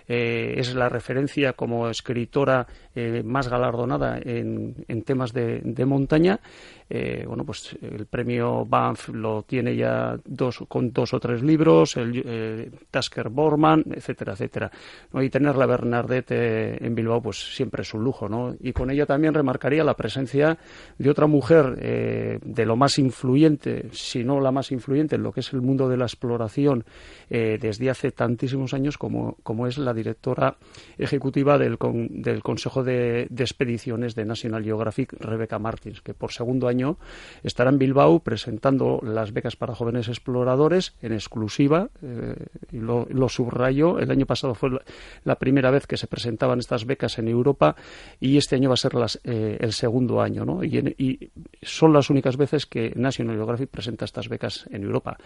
es 0.08 0.76
la 0.76 0.90
referencia 0.90 1.54
como 1.54 1.90
escritora 1.90 2.68
más 3.24 3.48
galardonada 3.48 4.20
en, 4.22 4.76
en 4.88 5.04
temas 5.04 5.32
de, 5.32 5.62
de 5.64 5.86
montaña. 5.86 6.25
Eh, 6.88 7.24
bueno, 7.28 7.44
pues 7.44 7.76
el 7.82 8.06
premio 8.06 8.64
Banff 8.64 9.10
lo 9.10 9.42
tiene 9.42 9.76
ya 9.76 10.16
dos, 10.24 10.60
con 10.68 10.92
dos 10.94 11.16
o 11.16 11.20
tres 11.20 11.42
libros, 11.42 11.98
el 11.98 12.22
eh, 12.24 12.70
Tasker 12.92 13.30
Borman, 13.30 13.84
etcétera, 13.92 14.34
etcétera. 14.34 14.70
¿no? 15.12 15.24
Y 15.24 15.32
tener 15.32 15.56
la 15.56 15.66
Bernadette 15.66 16.32
eh, 16.32 16.78
en 16.82 16.94
Bilbao, 16.94 17.24
pues 17.24 17.56
siempre 17.56 17.82
es 17.82 17.92
un 17.96 18.04
lujo, 18.04 18.30
¿no? 18.30 18.56
Y 18.60 18.72
con 18.72 18.92
ella 18.92 19.08
también 19.08 19.34
remarcaría 19.34 19.84
la 19.84 19.96
presencia 19.96 20.60
de 21.00 21.10
otra 21.10 21.26
mujer 21.26 21.76
de 21.76 22.66
lo 22.68 22.76
más 22.76 23.00
influyente, 23.00 23.90
si 23.92 24.24
no 24.24 24.40
la 24.40 24.52
más 24.52 24.72
influyente 24.72 25.16
en 25.16 25.24
lo 25.24 25.32
que 25.32 25.40
es 25.40 25.54
el 25.54 25.62
mundo 25.62 25.90
de 25.90 25.98
la 25.98 26.06
exploración 26.06 26.86
desde 27.30 27.90
hace 27.90 28.12
tantísimos 28.12 28.74
años 28.74 28.98
como, 28.98 29.38
como 29.44 29.66
es 29.68 29.78
la 29.78 29.94
directora 29.94 30.58
ejecutiva 30.98 31.58
del, 31.58 31.78
con- 31.78 32.22
del 32.22 32.44
Consejo 32.44 32.84
de, 32.84 33.28
de 33.30 33.44
Expediciones 33.44 34.16
de 34.16 34.26
National 34.26 34.64
Geographic, 34.64 35.14
Rebecca 35.20 35.60
Martins, 35.60 36.02
que 36.02 36.14
por 36.16 36.32
segundo 36.32 36.68
año 36.68 36.98
estará 37.44 37.70
en 37.70 37.78
Bilbao 37.78 38.20
presentando 38.20 39.00
las 39.04 39.32
becas 39.34 39.56
para 39.56 39.76
jóvenes 39.76 40.08
exploradores 40.08 40.96
en 41.02 41.14
exclusiva, 41.14 41.90
eh, 42.02 42.36
y 42.72 42.78
lo, 42.78 43.08
lo 43.10 43.30
subrayo, 43.30 44.00
el 44.00 44.10
año 44.12 44.26
pasado 44.26 44.56
fue 44.56 44.70
la, 45.24 45.36
primera 45.36 45.72
vez 45.72 45.86
que 45.88 45.98
se 45.98 46.08
presentaban 46.08 46.60
estas 46.60 46.86
becas 46.86 47.18
en 47.20 47.28
Europa 47.28 47.76
y 48.20 48.38
este 48.38 48.56
año 48.56 48.70
va 48.70 48.74
a 48.74 48.78
ser 48.78 48.96
las, 48.96 49.20
eh, 49.24 49.58
el 49.60 49.74
segundo 49.74 50.22
año, 50.22 50.46
¿no? 50.46 50.64
Y, 50.64 50.78
en- 50.78 50.96
y 50.98 51.30
son 51.62 51.94
las 51.94 52.10
únicas 52.10 52.38
veces 52.38 52.66
que 52.66 52.94
National 52.96 53.36
Geographic 53.36 53.70
presenta 53.70 54.06
estas 54.06 54.30
becas 54.30 54.68
en 54.72 54.84
Europa. 54.84 55.18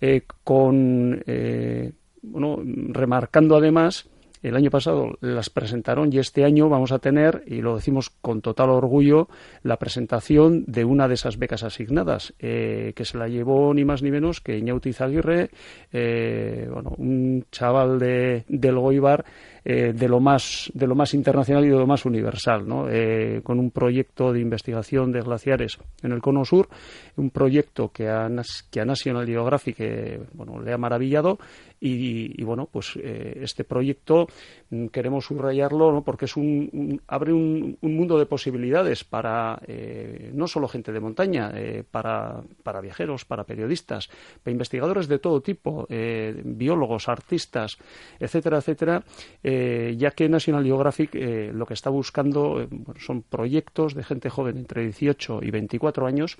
Eh, 0.00 0.22
con, 0.44 1.22
eh, 1.26 1.92
bueno, 2.22 2.60
remarcando 2.64 3.56
además 3.56 4.08
el 4.42 4.56
año 4.56 4.70
pasado 4.70 5.18
las 5.20 5.50
presentaron 5.50 6.12
y 6.12 6.18
este 6.18 6.44
año 6.44 6.68
vamos 6.68 6.92
a 6.92 6.98
tener, 6.98 7.42
y 7.46 7.60
lo 7.60 7.76
decimos 7.76 8.10
con 8.10 8.40
total 8.40 8.70
orgullo, 8.70 9.28
la 9.62 9.78
presentación 9.78 10.64
de 10.66 10.84
una 10.84 11.08
de 11.08 11.14
esas 11.14 11.38
becas 11.38 11.62
asignadas, 11.62 12.32
eh, 12.38 12.92
que 12.96 13.04
se 13.04 13.18
la 13.18 13.28
llevó 13.28 13.72
ni 13.74 13.84
más 13.84 14.02
ni 14.02 14.10
menos 14.10 14.40
que 14.40 14.58
Iñauti 14.58 14.92
Zaguirre, 14.92 15.50
eh, 15.92 16.68
bueno, 16.72 16.94
un 16.96 17.44
chaval 17.50 17.98
de, 17.98 18.44
del 18.48 18.78
Goibar 18.78 19.24
eh, 19.62 19.92
de 19.92 20.08
lo 20.08 20.20
más 20.20 20.70
de 20.72 20.86
lo 20.86 20.94
más 20.94 21.12
internacional 21.12 21.64
y 21.66 21.68
de 21.68 21.76
lo 21.76 21.86
más 21.86 22.06
universal, 22.06 22.66
¿no? 22.66 22.88
Eh, 22.88 23.42
con 23.42 23.58
un 23.58 23.70
proyecto 23.70 24.32
de 24.32 24.40
investigación 24.40 25.12
de 25.12 25.20
glaciares 25.20 25.78
en 26.02 26.12
el 26.12 26.22
Cono 26.22 26.46
Sur, 26.46 26.68
un 27.16 27.28
proyecto 27.28 27.90
que 27.92 28.08
a, 28.08 28.30
que 28.70 28.80
a 28.80 28.84
National 28.86 29.26
Geographic 29.26 29.76
eh, 29.80 30.20
bueno, 30.32 30.62
le 30.62 30.72
ha 30.72 30.78
maravillado 30.78 31.38
Y, 31.82 32.38
y, 32.38 32.44
bueno, 32.44 32.68
pues 32.70 32.92
eh, 33.02 33.38
este 33.42 33.64
proyecto 33.64 34.26
mm, 34.68 34.88
queremos 34.88 35.24
subrayarlo 35.24 35.90
¿no? 35.92 36.04
porque 36.04 36.26
es 36.26 36.36
un, 36.36 36.68
un- 36.74 37.00
abre 37.08 37.32
un, 37.32 37.78
un 37.80 37.96
mundo 37.96 38.18
de 38.18 38.26
posibilidades 38.26 39.02
para 39.04 39.58
eh, 39.66 40.30
no 40.34 40.46
solo 40.46 40.68
gente 40.68 40.92
de 40.92 41.00
montaña, 41.00 41.50
eh, 41.54 41.82
para, 41.90 42.42
para 42.62 42.82
viajeros, 42.82 43.24
para 43.24 43.44
periodistas, 43.44 44.08
para 44.42 44.52
investigadores 44.52 45.08
de 45.08 45.18
todo 45.20 45.40
tipo, 45.40 45.86
eh, 45.88 46.40
biólogos, 46.44 47.08
artistas, 47.08 47.78
etcétera, 48.18 48.58
etcétera, 48.58 49.02
ya 49.42 50.10
que 50.10 50.28
National 50.28 50.64
Geographic 50.64 51.14
lo 51.54 51.64
que 51.64 51.74
está 51.74 51.88
buscando 51.88 52.68
son 52.98 53.22
proyectos 53.22 53.94
de 53.94 54.04
gente 54.04 54.28
joven 54.28 54.58
entre 54.58 54.82
18 54.84 55.40
y 55.42 55.50
24 55.50 56.06
años 56.06 56.36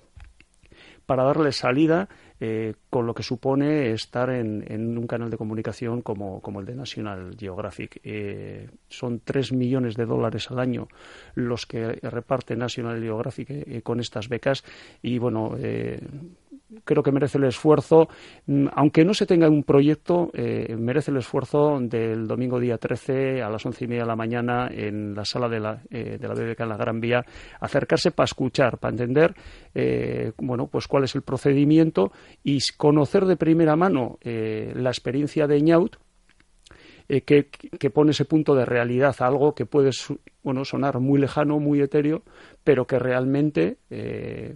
para 1.06 1.24
darle 1.24 1.52
salida 1.52 2.08
eh, 2.40 2.74
con 2.88 3.06
lo 3.06 3.14
que 3.14 3.22
supone 3.22 3.92
estar 3.92 4.30
en, 4.30 4.64
en 4.66 4.96
un 4.96 5.06
canal 5.06 5.30
de 5.30 5.36
comunicación 5.36 6.00
como, 6.00 6.40
como 6.40 6.60
el 6.60 6.66
de 6.66 6.74
National 6.74 7.36
Geographic. 7.38 8.00
Eh, 8.02 8.68
son 8.88 9.20
3 9.20 9.52
millones 9.52 9.94
de 9.94 10.06
dólares 10.06 10.50
al 10.50 10.58
año 10.58 10.88
los 11.34 11.66
que 11.66 11.98
reparte 12.02 12.56
National 12.56 13.00
Geographic 13.00 13.50
eh, 13.50 13.82
con 13.82 14.00
estas 14.00 14.28
becas 14.28 14.64
y 15.02 15.18
bueno, 15.18 15.54
eh, 15.58 16.00
creo 16.84 17.02
que 17.02 17.12
merece 17.12 17.38
el 17.38 17.44
esfuerzo, 17.44 18.08
mm, 18.46 18.68
aunque 18.74 19.04
no 19.04 19.14
se 19.14 19.26
tenga 19.26 19.48
un 19.48 19.62
proyecto, 19.62 20.30
eh, 20.34 20.76
merece 20.78 21.10
el 21.10 21.18
esfuerzo 21.18 21.78
del 21.80 22.26
domingo 22.26 22.60
día 22.60 22.78
13 22.78 23.42
a 23.42 23.50
las 23.50 23.64
once 23.66 23.84
y 23.84 23.88
media 23.88 24.02
de 24.02 24.08
la 24.08 24.16
mañana 24.16 24.68
en 24.70 25.14
la 25.14 25.24
sala 25.24 25.48
de 25.48 25.60
la, 25.60 25.82
eh, 25.90 26.18
de 26.18 26.28
la 26.28 26.34
BBK 26.34 26.60
en 26.60 26.68
la 26.68 26.76
Gran 26.76 27.00
Vía, 27.00 27.24
acercarse 27.60 28.10
para 28.12 28.24
escuchar, 28.26 28.78
para 28.78 28.92
entender, 28.92 29.34
eh, 29.74 30.32
bueno, 30.38 30.68
pues 30.68 30.86
cuál 30.86 31.04
es 31.04 31.14
el 31.14 31.22
procedimiento 31.22 32.12
y 32.42 32.58
conocer 32.76 33.24
de 33.26 33.36
primera 33.36 33.76
mano 33.76 34.18
la 34.22 34.90
experiencia 34.90 35.46
de 35.46 35.60
Ñaut, 35.60 35.96
que, 37.08 37.48
que 37.48 37.90
pone 37.90 38.12
ese 38.12 38.24
punto 38.24 38.54
de 38.54 38.64
realidad 38.64 39.14
a 39.18 39.26
algo 39.26 39.54
que 39.54 39.66
puede 39.66 39.90
bueno, 40.42 40.64
sonar 40.64 41.00
muy 41.00 41.20
lejano, 41.20 41.58
muy 41.58 41.80
etéreo, 41.80 42.22
pero 42.62 42.86
que 42.86 42.98
realmente, 42.98 43.78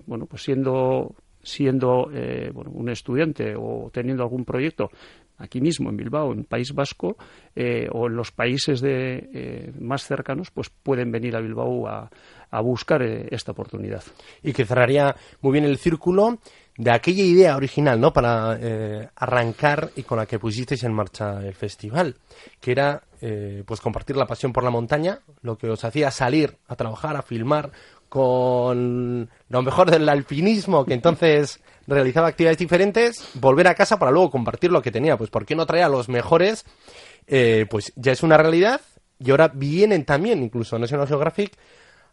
bueno, 0.06 0.26
pues 0.26 0.42
siendo, 0.42 1.14
siendo 1.44 2.10
eh, 2.12 2.50
bueno, 2.52 2.70
un 2.72 2.88
estudiante 2.88 3.54
o 3.56 3.90
teniendo 3.92 4.22
algún 4.22 4.44
proyecto 4.44 4.90
aquí 5.38 5.60
mismo 5.60 5.90
en 5.90 5.96
Bilbao, 5.96 6.32
en 6.32 6.44
País 6.44 6.72
Vasco, 6.72 7.16
eh, 7.54 7.88
o 7.90 8.06
en 8.06 8.16
los 8.16 8.30
países 8.30 8.80
de, 8.80 9.30
eh, 9.32 9.72
más 9.80 10.04
cercanos, 10.04 10.50
pues 10.50 10.70
pueden 10.70 11.10
venir 11.10 11.34
a 11.36 11.40
Bilbao 11.40 11.88
a, 11.88 12.08
a 12.50 12.60
buscar 12.60 13.02
eh, 13.02 13.26
esta 13.30 13.52
oportunidad. 13.52 14.02
y 14.42 14.52
que 14.52 14.64
cerraría 14.64 15.16
muy 15.40 15.52
bien 15.52 15.64
el 15.64 15.76
círculo 15.76 16.38
de 16.76 16.90
aquella 16.90 17.24
idea 17.24 17.56
original, 17.56 18.00
¿no? 18.00 18.12
Para 18.12 18.56
eh, 18.60 19.08
arrancar 19.16 19.90
y 19.96 20.02
con 20.02 20.18
la 20.18 20.26
que 20.26 20.38
pusisteis 20.38 20.82
en 20.84 20.92
marcha 20.92 21.40
el 21.44 21.54
festival, 21.54 22.16
que 22.60 22.72
era 22.72 23.02
eh, 23.20 23.62
pues 23.66 23.80
compartir 23.80 24.16
la 24.16 24.26
pasión 24.26 24.52
por 24.52 24.64
la 24.64 24.70
montaña, 24.70 25.20
lo 25.42 25.56
que 25.56 25.68
os 25.68 25.84
hacía 25.84 26.10
salir 26.10 26.56
a 26.68 26.76
trabajar, 26.76 27.16
a 27.16 27.22
filmar 27.22 27.70
con 28.14 29.28
lo 29.48 29.62
mejor 29.62 29.90
del 29.90 30.08
alpinismo, 30.08 30.84
que 30.84 30.94
entonces 30.94 31.58
realizaba 31.88 32.28
actividades 32.28 32.58
diferentes, 32.58 33.28
volver 33.34 33.66
a 33.66 33.74
casa 33.74 33.98
para 33.98 34.12
luego 34.12 34.30
compartir 34.30 34.70
lo 34.70 34.80
que 34.82 34.92
tenía. 34.92 35.16
Pues 35.16 35.30
¿por 35.30 35.44
qué 35.44 35.56
no 35.56 35.66
traer 35.66 35.82
a 35.82 35.88
los 35.88 36.08
mejores? 36.08 36.64
Eh, 37.26 37.66
pues 37.68 37.92
ya 37.96 38.12
es 38.12 38.22
una 38.22 38.36
realidad 38.36 38.80
y 39.18 39.32
ahora 39.32 39.50
vienen 39.52 40.04
también, 40.04 40.44
incluso 40.44 40.78
National 40.78 41.08
Geographic, 41.08 41.58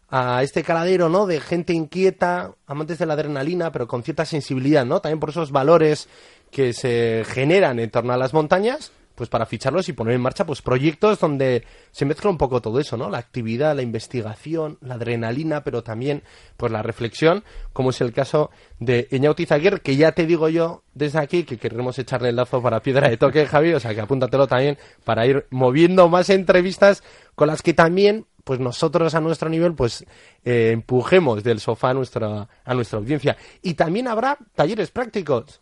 a 0.08 0.42
este 0.42 0.64
caladero, 0.64 1.08
¿no? 1.08 1.24
De 1.24 1.38
gente 1.38 1.72
inquieta, 1.72 2.50
amantes 2.66 2.98
de 2.98 3.06
la 3.06 3.14
adrenalina, 3.14 3.70
pero 3.70 3.86
con 3.86 4.02
cierta 4.02 4.24
sensibilidad, 4.24 4.84
¿no? 4.84 5.00
También 5.00 5.20
por 5.20 5.30
esos 5.30 5.52
valores 5.52 6.08
que 6.50 6.72
se 6.72 7.22
generan 7.28 7.78
en 7.78 7.90
torno 7.90 8.12
a 8.12 8.16
las 8.16 8.34
montañas, 8.34 8.90
pues 9.14 9.28
para 9.28 9.46
ficharlos 9.46 9.88
y 9.88 9.92
poner 9.92 10.14
en 10.14 10.20
marcha, 10.20 10.46
pues 10.46 10.62
proyectos 10.62 11.20
donde 11.20 11.64
se 11.90 12.04
mezcla 12.04 12.30
un 12.30 12.38
poco 12.38 12.60
todo 12.60 12.80
eso, 12.80 12.96
¿no? 12.96 13.10
La 13.10 13.18
actividad, 13.18 13.76
la 13.76 13.82
investigación, 13.82 14.78
la 14.80 14.94
adrenalina, 14.94 15.64
pero 15.64 15.82
también, 15.82 16.22
pues 16.56 16.72
la 16.72 16.82
reflexión, 16.82 17.44
como 17.72 17.90
es 17.90 18.00
el 18.00 18.12
caso 18.12 18.50
de 18.78 19.08
Eñauti 19.10 19.46
Zaguer, 19.46 19.80
que 19.80 19.96
ya 19.96 20.12
te 20.12 20.26
digo 20.26 20.48
yo 20.48 20.82
desde 20.94 21.18
aquí 21.18 21.44
que 21.44 21.58
queremos 21.58 21.98
echarle 21.98 22.30
el 22.30 22.36
lazo 22.36 22.62
para 22.62 22.82
piedra 22.82 23.08
de 23.08 23.16
toque, 23.16 23.46
Javi, 23.46 23.74
o 23.74 23.80
sea 23.80 23.94
que 23.94 24.00
apúntatelo 24.00 24.46
también 24.46 24.78
para 25.04 25.26
ir 25.26 25.46
moviendo 25.50 26.08
más 26.08 26.30
entrevistas 26.30 27.02
con 27.34 27.48
las 27.48 27.62
que 27.62 27.74
también 27.74 28.26
pues 28.44 28.60
nosotros 28.60 29.14
a 29.14 29.20
nuestro 29.20 29.48
nivel 29.48 29.74
pues 29.74 30.04
eh, 30.44 30.70
empujemos 30.72 31.44
del 31.44 31.60
sofá 31.60 31.90
a 31.90 31.94
nuestra 31.94 32.48
a 32.64 32.74
nuestra 32.74 32.98
audiencia 32.98 33.36
y 33.62 33.74
también 33.74 34.08
habrá 34.08 34.36
talleres 34.54 34.90
prácticos 34.90 35.60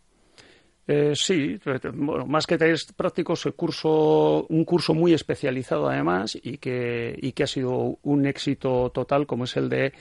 Eh, 0.92 1.12
sí, 1.14 1.56
bueno, 1.94 2.26
más 2.26 2.48
que 2.48 2.58
talleres 2.58 2.92
prácticos, 2.92 3.46
el 3.46 3.54
curso, 3.54 4.44
un 4.48 4.64
curso 4.64 4.92
muy 4.92 5.14
especializado 5.14 5.88
además 5.88 6.36
y 6.42 6.58
que, 6.58 7.16
y 7.22 7.30
que 7.30 7.44
ha 7.44 7.46
sido 7.46 8.00
un 8.02 8.26
éxito 8.26 8.90
total, 8.90 9.24
como 9.24 9.44
es 9.44 9.56
el 9.56 9.68
de 9.68 9.92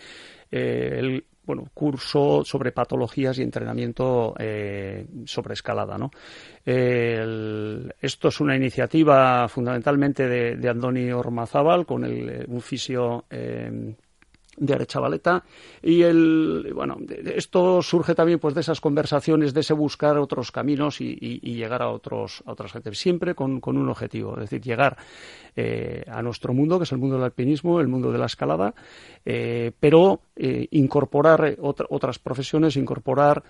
eh, 0.51 0.95
el 0.97 1.25
bueno, 1.45 1.69
curso 1.75 2.43
sobre 2.43 2.71
patologías 2.71 3.37
y 3.37 3.43
entrenamiento 3.43 4.33
eh, 4.39 5.05
sobre 5.25 5.53
escalada. 5.53 5.95
¿no? 5.95 6.09
Esto 6.65 8.27
es 8.27 8.39
una 8.39 8.55
iniciativa 8.55 9.47
fundamentalmente 9.47 10.27
de, 10.27 10.69
Andoni 10.69 11.11
Ormazábal 11.11 11.85
con 11.85 12.03
el, 12.03 12.29
eh, 12.29 12.45
un 12.47 12.61
fisio 12.61 13.25
eh, 13.29 13.95
de 14.59 14.73
Arechavaleta. 14.73 15.43
Y 15.81 16.01
el 16.03 16.71
bueno 16.73 16.97
esto 17.35 17.81
surge 17.81 18.13
también 18.15 18.39
pues 18.39 18.53
de 18.55 18.61
esas 18.61 18.81
conversaciones 18.81 19.53
de 19.53 19.61
ese 19.61 19.73
buscar 19.73 20.17
otros 20.17 20.51
caminos 20.51 21.01
y, 21.01 21.15
llegar 21.59 21.81
a 21.81 21.89
otros 21.89 22.43
a 22.45 22.51
otras 22.51 22.71
gente 22.71 22.93
siempre 22.93 23.35
con, 23.35 23.59
con 23.59 23.77
un 23.77 23.89
objetivo 23.89 24.33
es 24.35 24.41
decir 24.49 24.61
llegar 24.61 24.97
eh, 25.55 26.03
a 26.07 26.21
nuestro 26.21 26.53
mundo 26.53 26.77
que 26.77 26.83
es 26.83 26.91
el 26.91 26.97
mundo 26.99 27.15
del 27.15 27.25
alpinismo 27.25 27.79
el 27.79 27.87
mundo 27.87 28.11
de 28.11 28.17
la 28.17 28.25
escalada 28.27 28.73
eh, 29.25 29.71
pero 29.79 30.21
eh, 30.35 30.67
incorporar 30.71 31.45
eh, 31.45 31.57
otra- 31.61 31.87
otras 31.89 32.19
profesiones 32.19 32.75
incorporar 32.77 33.43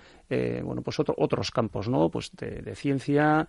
bueno 0.62 0.80
pues 0.82 0.98
otro- 1.00 1.14
otros 1.18 1.50
campos 1.50 1.88
no 1.88 2.08
pues 2.08 2.30
de, 2.36 2.74
ciencia 2.76 3.48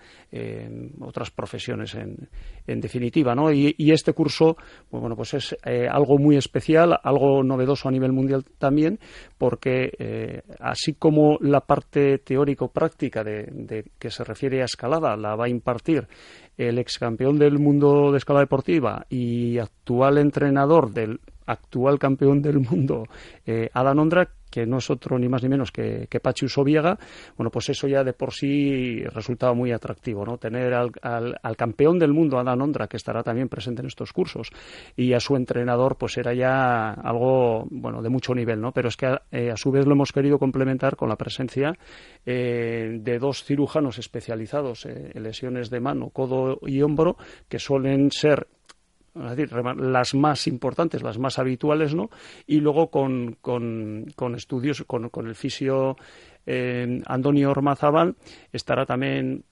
otras 1.00 1.30
profesiones 1.32 1.94
en, 1.96 2.28
en 2.66 2.82
definitiva 2.82 3.36
no 3.36 3.52
y, 3.52 3.76
y 3.78 3.92
este 3.92 4.14
curso 4.14 4.58
pues 4.90 5.00
bueno 5.02 5.16
pues 5.16 5.34
es 5.36 5.56
algo 5.92 6.18
muy 6.18 6.38
especial 6.38 7.00
algo 7.04 7.44
novedoso 7.52 7.88
a 7.88 7.92
nivel 7.92 8.12
mundial 8.12 8.44
también 8.58 9.00
porque 9.38 9.92
eh, 10.00 10.42
así 10.60 10.94
como 10.94 11.38
la 11.42 11.62
parte 11.62 12.18
teórico-práctica 12.20 13.24
de, 13.24 13.86
que 14.00 14.10
se 14.10 14.24
refiere 14.24 14.62
a 14.62 14.66
escalada 14.66 15.16
la 15.16 15.36
va 15.36 15.46
a 15.46 15.50
impartir 15.50 16.08
el 16.58 16.80
ex 16.80 16.98
campeón 17.00 17.38
del 17.38 17.60
mundo 17.60 18.12
de 18.12 18.18
escalada 18.18 18.46
deportiva 18.46 19.06
y 19.10 19.58
actual 19.58 20.18
entrenador 20.18 20.92
del 20.92 21.20
actual 21.46 22.00
campeón 22.00 22.42
del 22.42 22.60
mundo, 22.60 23.06
eh, 23.46 23.70
Adam 23.74 24.00
Ondra, 24.00 24.30
que 24.52 24.66
no 24.68 24.78
es 24.78 24.90
otro 24.90 25.18
ni 25.18 25.28
más 25.30 25.42
ni 25.42 25.50
menos 25.50 25.72
que, 25.72 26.06
que 26.10 26.20
Pachi 26.20 26.46
bueno, 27.38 27.50
pues 27.52 27.70
eso 27.70 27.88
ya 27.88 28.04
de 28.04 28.14
por 28.14 28.34
sí 28.34 29.04
resultaba 29.06 29.54
muy 29.54 29.72
atractivo, 29.72 30.26
¿no? 30.26 30.38
Tener 30.38 30.74
al, 30.74 30.92
al- 31.02 31.38
al 31.42 31.56
campeón 31.58 31.98
del 31.98 32.14
mundo, 32.14 32.38
Adam 32.38 32.62
Ondra, 32.62 32.88
que 32.88 32.98
estará 32.98 33.24
también 33.24 33.48
presente 33.48 33.82
en 33.82 33.88
estos 33.88 34.12
cursos, 34.14 34.50
y 34.96 35.14
a 35.14 35.20
su 35.20 35.36
entrenador, 35.36 35.98
pues 35.98 36.18
era 36.18 36.34
ya 36.34 36.92
algo, 36.92 37.66
bueno, 37.72 38.02
de 38.02 38.10
mucho 38.10 38.36
nivel, 38.36 38.60
¿no? 38.60 38.72
Pero 38.74 38.90
es 38.90 38.98
que 38.98 39.18
eh, 39.32 39.52
a 39.52 39.58
su 39.58 39.72
vez 39.72 39.86
lo 39.86 39.94
hemos 39.94 40.12
querido 40.12 40.38
complementar 40.38 40.96
con 40.96 41.10
la 41.10 41.16
presencia 41.16 41.74
eh, 42.26 42.98
de 43.00 43.20
dos 43.20 43.44
cirujanos 43.44 43.98
especializados 43.98 44.86
eh, 44.86 45.12
en 45.14 45.24
lesiones 45.24 45.70
de 45.70 45.80
mano, 45.80 46.10
codo 46.10 46.60
y 46.68 46.82
hombro, 46.82 47.16
que 47.48 47.60
suelen 47.60 48.12
ser 48.12 48.48
es 49.16 49.36
decir, 49.36 49.52
las 49.78 50.14
más 50.14 50.48
importantes, 50.48 51.04
las 51.04 51.18
más 51.18 51.38
habituales, 51.38 51.94
¿no? 51.94 52.10
Y 52.48 52.60
luego 52.60 52.90
con, 52.90 53.38
con, 53.42 54.06
con 54.16 54.36
estudios, 54.36 54.84
con, 54.88 55.10
con 55.10 55.28
el 55.28 55.36
fisio 55.36 55.98
eh, 56.46 57.02
Antonio 57.06 57.52
Ormazábal, 57.52 58.16
estará 58.52 58.86
también 58.86 59.44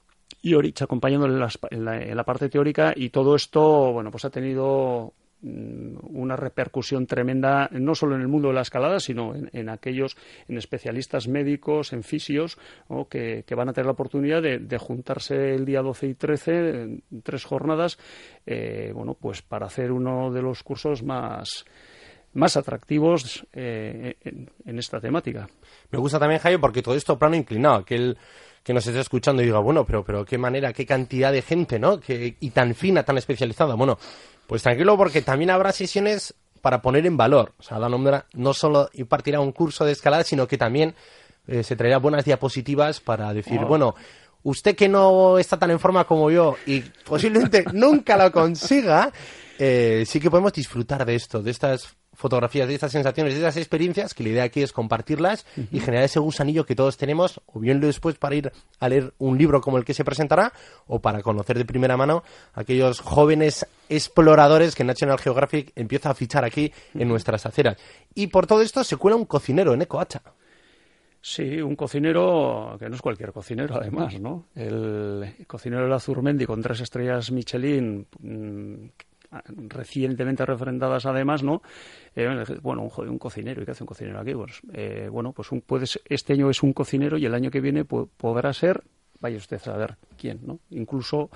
Iorich 0.41 0.81
acompañándole 0.81 1.33
en 1.33 1.39
la, 1.39 1.49
en, 1.71 1.85
la, 1.85 2.01
en 2.01 2.15
la 2.15 2.23
parte 2.23 2.49
teórica 2.49 2.93
y 2.95 3.09
todo 3.09 3.35
esto, 3.35 3.91
bueno, 3.91 4.11
pues 4.11 4.25
ha 4.25 4.29
tenido 4.29 5.13
una 5.41 6.36
repercusión 6.36 7.08
tremenda 7.08 7.69
no 7.72 7.96
solo 7.96 8.15
en 8.15 8.22
el 8.22 8.27
mundo 8.27 8.50
de 8.50 8.55
la 8.55 8.62
escalada 8.62 9.00
sino 9.00 9.34
en, 9.36 9.69
aquellos 9.69 10.17
en 10.50 10.58
especialistas 10.58 11.29
médicos 11.29 11.93
en 11.93 12.03
fisios 12.03 12.58
¿no? 12.89 13.08
que, 13.08 13.43
que 13.48 13.55
van 13.55 13.69
a 13.69 13.74
tener 13.74 13.86
la 13.86 13.93
oportunidad 13.93 14.41
de, 14.41 14.60
de 14.60 14.77
juntarse 14.77 15.55
el 15.55 15.65
día 15.65 15.81
12 15.81 16.08
y 16.08 16.13
13 16.13 16.81
en 16.81 17.03
tres 17.24 17.46
jornadas 17.46 17.98
eh, 18.46 18.91
bueno 18.93 19.13
pues 19.13 19.41
para 19.41 19.67
hacer 19.67 19.93
uno 19.93 20.31
de 20.31 20.41
los 20.41 20.62
cursos 20.62 21.03
más 21.03 21.65
más 22.33 22.57
atractivos 22.57 23.45
eh, 23.53 24.15
en, 24.24 24.50
en 24.65 24.79
esta 24.79 25.00
temática 25.00 25.50
Me 25.91 26.00
gusta 26.00 26.19
también, 26.19 26.39
Jaime, 26.39 26.59
porque 26.59 26.81
todo 26.81 26.95
esto 26.95 27.17
plano 27.17 27.36
inclinado. 27.36 27.75
Aquel 27.75 28.17
que 28.63 28.74
nos 28.74 28.86
esté 28.86 29.00
escuchando 29.00 29.41
y 29.41 29.45
diga, 29.45 29.59
bueno, 29.59 29.86
pero, 29.86 30.03
pero 30.03 30.25
qué 30.25 30.38
manera, 30.38 30.74
qué 30.74 30.86
cantidad 30.86 31.31
de 31.31 31.41
gente, 31.41 31.79
¿no? 31.79 32.00
Que, 32.00 32.36
y 32.39 32.50
tan 32.51 32.75
fina, 32.75 33.03
tan 33.03 33.17
especializada. 33.17 33.75
Bueno, 33.75 33.98
pues 34.45 34.63
tranquilo, 34.63 34.98
porque 34.98 35.21
también 35.21 35.50
habrá 35.50 35.71
sesiones 35.71 36.36
para 36.62 36.81
poner 36.81 37.05
en 37.05 37.17
valor. 37.17 37.53
O 37.57 37.63
sea, 37.63 37.79
Dan 37.79 37.93
Ondra 37.93 38.25
no 38.33 38.53
solo 38.53 38.89
impartirá 38.93 39.39
un 39.39 39.53
curso 39.53 39.86
de 39.86 39.93
escalada, 39.93 40.24
sino 40.24 40.48
que 40.48 40.57
también 40.57 40.93
eh, 41.48 41.63
se 41.63 41.75
traerá 41.75 41.98
buenas 41.98 42.25
diapositivas 42.25 43.00
para 43.00 43.33
decir, 43.33 43.59
Oh. 43.63 43.67
bueno, 43.67 43.95
usted 44.43 44.75
que 44.75 44.89
no 44.89 45.39
está 45.39 45.57
tan 45.57 45.71
en 45.71 45.79
forma 45.79 46.05
como 46.05 46.29
yo 46.29 46.57
y 46.65 46.81
posiblemente 46.81 47.65
nunca 47.74 48.17
lo 48.17 48.31
consiga, 48.31 49.12
eh, 49.57 50.03
sí 50.05 50.19
que 50.19 50.29
podemos 50.29 50.53
disfrutar 50.53 51.05
de 51.05 51.15
esto, 51.15 51.41
de 51.41 51.51
estas 51.51 51.95
fotografías, 52.19 52.67
de 52.67 52.73
estas 52.73 52.91
sensaciones, 52.91 53.33
de 53.33 53.39
estas 53.39 53.55
experiencias, 53.55 54.13
que 54.13 54.23
la 54.23 54.29
idea 54.29 54.43
aquí 54.43 54.61
es 54.61 54.73
compartirlas 54.73 55.45
y 55.71 55.79
generar 55.79 56.03
ese 56.03 56.19
gusanillo 56.19 56.65
que 56.65 56.75
todos 56.75 56.97
tenemos, 56.97 57.41
o 57.45 57.61
bien 57.61 57.79
después 57.79 58.15
para 58.15 58.35
ir 58.35 58.51
a 58.81 58.89
leer 58.89 59.13
un 59.19 59.38
libro 59.38 59.61
como 59.61 59.77
el 59.77 59.85
que 59.85 59.93
se 59.93 60.03
presentará, 60.03 60.51
o 60.85 60.99
para 60.99 61.21
conocer 61.21 61.57
de 61.57 61.63
primera 61.63 61.95
mano 61.95 62.23
aquellos 62.53 62.99
jóvenes 62.99 63.65
exploradores 63.88 64.75
que 64.75 64.83
National 64.83 65.17
Geographic 65.17 65.71
empieza 65.77 66.09
a 66.09 66.13
fichar 66.13 66.43
aquí 66.43 66.73
en 66.93 67.07
nuestras 67.07 67.45
aceras. 67.45 67.77
Y 68.13 68.27
por 68.27 68.47
todo 68.47 68.61
esto 68.61 68.83
se 68.83 68.97
cuela 68.97 69.15
un 69.15 69.25
cocinero 69.25 69.73
en 69.73 69.81
Ecoacha. 69.81 70.21
Sí, 71.21 71.61
un 71.61 71.77
cocinero 71.77 72.75
que 72.79 72.89
no 72.89 72.95
es 72.95 73.01
cualquier 73.01 73.31
cocinero, 73.31 73.75
además, 73.75 74.19
¿no? 74.19 74.45
El 74.55 75.35
cocinero 75.47 75.83
de 75.83 75.89
la 75.89 75.99
Zurmendi 75.99 76.45
con 76.45 76.61
tres 76.61 76.81
estrellas 76.81 77.31
Michelin, 77.31 78.07
mm, 78.19 78.89
recientemente 79.67 80.45
refrendadas 80.45 81.05
además, 81.05 81.43
¿no? 81.43 81.62
Eh, 82.15 82.27
bueno, 82.62 82.83
un, 82.83 83.09
un 83.09 83.19
cocinero, 83.19 83.62
¿y 83.62 83.65
qué 83.65 83.71
hace 83.71 83.83
un 83.83 83.88
cocinero 83.88 84.19
aquí? 84.19 84.33
Pues, 84.33 84.62
eh, 84.74 85.07
bueno, 85.12 85.33
pues 85.33 85.51
un, 85.51 85.62
puedes, 85.62 86.00
este 86.05 86.33
año 86.33 86.50
es 86.50 86.63
un 86.63 86.74
cocinero 86.74 87.17
y 87.17 87.25
el 87.25 87.33
año 87.33 87.51
que 87.51 87.62
viene 87.62 87.86
pu- 87.86 88.09
podrá 88.17 88.51
ser, 88.53 88.83
vaya 89.19 89.38
usted 89.38 89.57
a 89.57 89.59
saber 89.59 89.95
quién, 90.17 90.39
¿no? 90.45 90.59
Incluso 90.71 91.29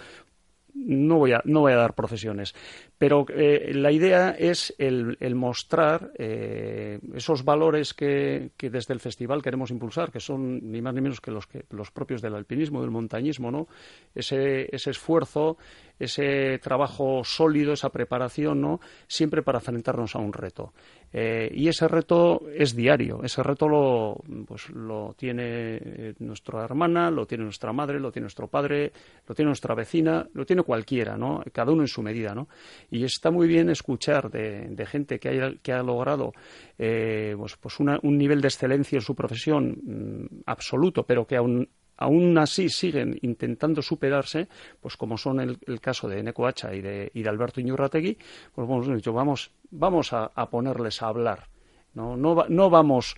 no 0.76 1.20
voy 1.20 1.34
a, 1.34 1.42
no 1.46 1.60
voy 1.62 1.74
a 1.74 1.76
dar 1.76 1.94
profesiones, 1.94 2.56
pero 2.98 3.28
eh, 3.30 3.74
la 3.76 3.92
idea 3.92 4.32
es 4.32 4.74
el, 4.80 5.18
mostrar 5.36 6.12
esos 6.18 7.46
valores 7.46 7.94
que, 7.94 8.50
que 8.58 8.72
desde 8.72 8.96
el 8.96 9.00
festival 9.00 9.44
queremos 9.44 9.70
impulsar, 9.70 10.12
que 10.12 10.20
son 10.20 10.72
ni 10.72 10.82
más 10.82 10.96
ni 10.96 11.02
menos 11.02 11.22
que 11.22 11.30
los, 11.30 11.46
que, 11.46 11.66
los 11.70 11.92
propios 11.92 12.24
del 12.24 12.34
alpinismo, 12.34 12.82
del 12.82 12.90
montañismo, 12.90 13.52
¿no? 13.52 13.68
Ese, 14.16 14.68
ese 14.76 14.90
esfuerzo, 14.90 15.58
ese 16.00 16.60
trabajo 16.60 17.24
sólido, 17.24 17.74
esa 17.74 17.90
preparación, 17.90 18.62
¿no? 18.62 18.80
Siempre 19.08 19.44
para 19.44 19.60
enfrentarnos 19.60 20.16
a 20.16 20.20
un 20.20 20.34
reto. 20.34 20.74
Eh, 21.16 21.52
y 21.54 21.68
ese 21.68 21.88
reto 21.88 22.42
es 22.56 22.76
diario, 22.76 23.22
ese 23.24 23.44
reto 23.44 23.68
lo, 23.70 24.18
pues, 24.48 24.70
lo 24.72 25.14
tiene 25.16 25.44
eh, 25.78 26.14
nuestra 26.20 26.64
hermana, 26.64 27.12
lo 27.12 27.28
tiene 27.28 27.44
nuestra 27.44 27.72
madre, 27.72 28.00
lo 28.00 28.12
tiene 28.12 28.24
nuestro 28.24 28.48
padre, 28.48 28.92
lo 29.28 29.36
tiene 29.36 29.50
nuestra 29.50 29.76
vecina, 29.76 30.28
lo 30.34 30.44
tiene 30.46 30.64
cualquiera, 30.64 31.16
¿no? 31.16 31.44
Cada 31.52 31.72
uno 31.72 31.84
en 31.84 31.88
su 31.88 32.02
medida, 32.02 32.34
¿no? 32.34 32.48
Y 32.90 33.04
está 33.04 33.30
muy 33.30 33.48
bien 33.48 33.70
escuchar 33.70 34.32
de, 34.32 34.86
gente 34.88 35.20
que, 35.20 35.30
haya, 35.30 35.54
que 35.62 35.72
ha 35.72 35.84
logrado 35.84 36.34
eh, 36.80 37.36
pues, 37.38 37.58
pues 37.58 37.80
una- 37.80 38.00
un 38.02 38.18
nivel 38.18 38.42
de 38.42 38.48
excelencia 38.48 38.96
en 38.98 39.02
su 39.02 39.14
profesión 39.16 39.78
mm, 39.84 40.42
absoluto, 40.48 41.04
pero 41.04 41.28
que 41.28 41.36
aún 41.38 41.70
aún 41.98 42.38
así 42.38 42.70
siguen 42.70 43.18
intentando 43.22 43.82
superarse, 43.82 44.48
pues 44.82 44.98
como 44.98 45.18
son 45.18 45.40
el, 45.40 45.58
el 45.68 45.80
caso 45.80 46.08
de 46.08 46.24
Neko 46.24 46.48
Hacha 46.48 46.74
y 46.74 46.82
de, 46.82 47.12
y 47.14 47.24
de 47.24 47.30
Alberto 47.30 47.62
Iñurrategui, 47.62 48.18
pues 48.54 48.68
hemos 48.68 48.88
dicho, 48.88 49.14
vamos, 49.14 49.52
vamos 49.72 50.14
a, 50.14 50.30
ponerles 50.50 51.02
a 51.02 51.08
hablar. 51.08 51.48
No, 51.94 52.18
no, 52.18 52.46
no 52.50 52.70
vamos 52.70 53.16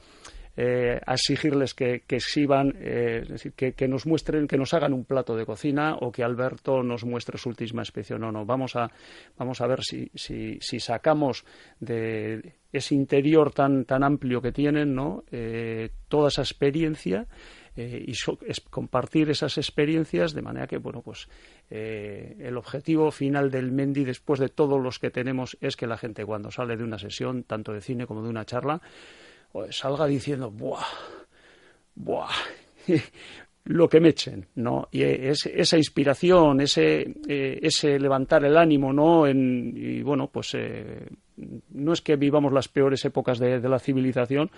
eh, 0.58 1.00
a 1.06 1.14
exigirles 1.14 1.74
que, 1.74 2.04
que 2.06 2.18
eh, 2.18 3.52
que, 3.56 3.74
que 3.74 3.88
nos 3.88 4.06
muestren, 4.06 4.48
que 4.48 4.58
nos 4.58 4.74
hagan 4.74 4.94
un 4.94 5.06
plato 5.06 5.36
de 5.36 5.46
cocina 5.46 5.98
o 6.00 6.12
que 6.12 6.24
Alberto 6.24 6.84
nos 6.84 7.06
muestre 7.06 7.38
su 7.38 7.50
última 7.50 7.82
especie. 7.82 8.20
No, 8.20 8.32
no, 8.32 8.46
vamos 8.46 8.76
a, 8.76 8.92
vamos 9.38 9.62
a 9.62 9.68
ver 9.68 9.84
si, 9.84 10.12
si, 10.14 10.58
si 10.62 10.80
sacamos 10.80 11.46
de 11.80 12.56
ese 12.72 12.96
interior 12.96 13.54
tan, 13.54 13.86
tan 13.86 14.04
amplio 14.04 14.42
que 14.42 14.52
tienen, 14.52 14.94
¿no? 14.94 15.24
Eh, 15.32 15.90
toda 16.10 16.28
esa 16.28 16.42
experiencia 16.42 17.26
eh, 17.76 18.04
y 18.08 18.14
so- 18.16 18.40
es 18.46 18.60
compartir 18.62 19.30
esas 19.30 19.58
experiencias 19.58 20.34
de 20.34 20.42
manera 20.42 20.68
que 20.68 20.78
bueno 20.78 21.02
pues 21.02 21.28
eh, 21.70 22.36
el 22.40 22.58
objetivo 22.58 23.12
final 23.12 23.52
del 23.52 23.72
Mendy 23.72 24.04
después 24.06 24.40
de 24.40 24.50
todos 24.50 24.82
los 24.82 25.00
que 25.00 25.12
tenemos 25.12 25.58
es 25.62 25.76
que 25.76 25.88
la 25.88 25.98
gente 25.98 26.26
cuando 26.26 26.52
sale 26.52 26.78
de 26.78 26.84
una 26.84 26.98
sesión 27.00 27.44
tanto 27.44 27.74
de 27.74 27.82
cine 27.82 28.08
como 28.08 28.24
de 28.24 28.30
una 28.30 28.46
charla 28.46 28.82
pues, 29.52 29.78
salga 29.78 30.06
diciendo 30.06 30.52
buah 30.52 30.84
buah 31.96 32.30
lo 33.66 33.90
que 33.90 34.00
me 34.00 34.10
echen, 34.10 34.46
¿no? 34.56 34.90
Y 34.92 35.02
es, 35.02 35.48
esa 35.48 35.76
inspiración, 35.78 36.62
ese, 36.62 37.02
eh, 37.28 37.60
ese 37.64 37.98
levantar 38.00 38.46
el 38.46 38.58
ánimo, 38.58 38.94
¿no? 38.94 39.26
En, 39.26 39.74
y 39.76 40.04
bueno, 40.04 40.30
pues 40.32 40.54
eh, 40.54 41.08
no 41.38 41.94
es 41.94 42.02
que 42.02 42.16
vivamos 42.16 42.54
las 42.54 42.68
peores 42.68 43.04
épocas 43.06 43.40
de, 43.40 43.60
la 43.60 43.80
civilización, 43.80 44.52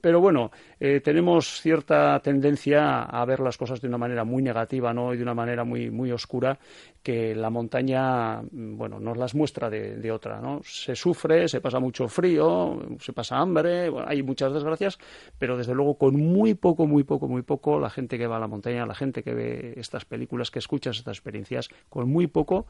pero 0.00 0.20
bueno, 0.20 0.50
eh, 0.80 1.00
tenemos 1.00 1.60
cierta 1.60 2.18
tendencia 2.20 3.02
a 3.02 3.24
ver 3.24 3.40
las 3.40 3.56
cosas 3.56 3.80
de 3.80 3.88
una 3.88 3.98
manera 3.98 4.24
muy 4.24 4.42
negativa, 4.42 4.92
¿no? 4.92 5.12
Y 5.12 5.16
de 5.16 5.22
una 5.22 5.34
manera 5.34 5.64
muy, 5.64 5.90
muy 5.90 6.10
oscura, 6.12 6.58
que 7.02 7.34
la 7.34 7.50
montaña, 7.50 8.42
mm, 8.42 8.76
bueno, 8.76 8.98
nos 9.00 9.16
las 9.16 9.34
muestra 9.34 9.68
de, 9.68 10.10
otra, 10.10 10.40
¿no? 10.40 10.60
Se 10.64 10.94
sufre, 10.94 11.48
se 11.48 11.60
pasa 11.60 11.78
mucho 11.80 12.08
frío, 12.08 12.80
se 13.00 13.12
pasa 13.12 13.38
hambre, 13.38 13.90
hay 14.06 14.22
muchas 14.22 14.52
desgracias, 14.52 14.98
pero 15.38 15.56
desde 15.56 15.74
luego 15.74 15.96
con 15.96 16.16
muy 16.16 16.54
poco, 16.54 16.86
muy 16.86 17.04
poco, 17.04 17.28
muy 17.28 17.42
poco, 17.42 17.78
la 17.78 17.90
gente 17.90 18.18
que 18.18 18.26
va 18.26 18.36
a 18.36 18.40
la 18.40 18.48
montaña, 18.48 18.86
la 18.86 18.94
gente 18.94 19.22
que 19.22 19.34
ve 19.34 19.74
estas 19.76 20.04
películas, 20.04 20.50
que 20.50 20.58
escucha 20.58 20.90
estas 20.90 21.16
experiencias, 21.16 21.68
con 21.88 22.10
muy 22.10 22.26
poco, 22.26 22.66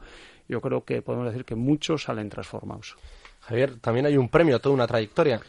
yo 0.47 0.61
creo 0.61 0.83
que 0.83 1.01
podemos 1.01 1.27
decir 1.27 1.45
que 1.45 1.55
muchos 1.55 2.03
salen 2.03 2.29
transformados. 2.29 2.95
Javier, 3.47 3.79
también 3.79 4.05
hay 4.05 4.17
un 4.17 4.29
premio, 4.29 4.59
toda 4.59 4.75
una 4.75 4.87
trayectoria. 4.87 5.41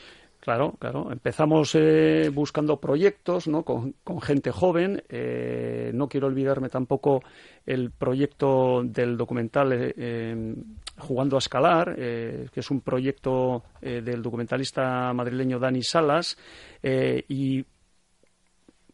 Claro, 0.45 0.75
claro. 0.79 1.11
Empezamos 1.11 1.75
eh, 1.75 2.31
buscando 2.31 2.79
proyectos 2.79 3.49
¿no? 3.49 3.63
con, 3.63 3.95
gente 4.21 4.51
joven. 4.51 5.03
Eh, 5.09 5.91
no 5.95 6.07
quiero 6.07 6.27
olvidarme 6.27 6.69
tampoco 6.69 7.23
el 7.65 7.93
proyecto 7.93 8.83
del 8.85 9.17
documental 9.17 9.73
eh, 9.73 9.95
eh, 9.97 10.55
Jugando 10.99 11.37
a 11.37 11.39
Escalar, 11.39 11.95
eh, 11.97 12.49
que 12.53 12.61
es 12.61 12.71
un 12.71 12.83
proyecto 12.83 13.65
del 13.81 14.23
documentalista 14.23 15.13
madrileño 15.15 15.59
Dani 15.59 15.83
Salas. 15.83 16.37
y 16.83 17.65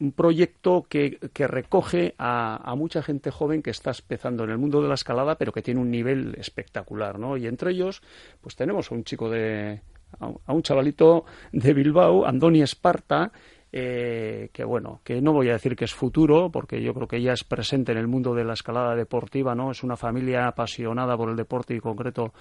un 0.01 0.13
proyecto 0.13 0.87
que, 0.89 1.19
recoge 1.47 2.15
a, 2.19 2.75
mucha 2.77 3.03
gente 3.03 3.31
joven 3.31 3.63
que 3.63 3.71
está 3.71 3.91
empezando 3.91 4.45
en 4.45 4.51
el 4.51 4.59
mundo 4.59 4.81
de 4.83 4.89
la 4.89 4.95
escalada, 4.95 5.37
pero 5.37 5.53
que 5.53 5.63
tiene 5.63 5.81
un 5.81 5.91
nivel 5.91 6.35
espectacular, 6.39 7.19
¿no? 7.19 7.37
Y 7.37 7.47
entre 7.47 7.73
ellos, 7.73 8.03
pues 8.41 8.57
tenemos 8.57 8.91
a 8.91 8.95
un 8.95 9.05
chico 9.05 9.29
de, 9.29 9.83
a 10.19 10.27
un- 10.27 10.39
a 10.47 10.53
un 10.55 10.63
chavalito 10.63 11.25
de 11.53 11.75
Bilbao, 11.75 12.27
Andoni 12.27 12.63
Esparta, 12.63 13.31
eh, 13.73 14.51
que 14.53 14.65
bueno, 14.65 15.01
que 15.05 15.21
no 15.21 15.33
voy 15.33 15.49
a 15.49 15.53
decir 15.53 15.77
que 15.77 15.85
es 15.85 15.95
futuro, 15.95 16.51
porque 16.51 16.83
yo 16.83 16.93
creo 16.93 17.07
que 17.07 17.23
ya 17.23 17.33
es 17.33 17.45
presente 17.45 17.93
en 17.93 17.99
el 17.99 18.09
mundo 18.09 18.35
de 18.35 18.43
la 18.45 18.55
escalada 18.55 18.97
deportiva, 18.97 19.55
¿no? 19.55 19.71
Es 19.71 19.85
una 19.85 19.97
familia 19.97 20.49
apasionada 20.49 21.17
por 21.17 21.29
el 21.31 21.37
deporte 21.37 21.75
y 21.75 21.77
en 21.77 21.83
concreto 21.83 22.33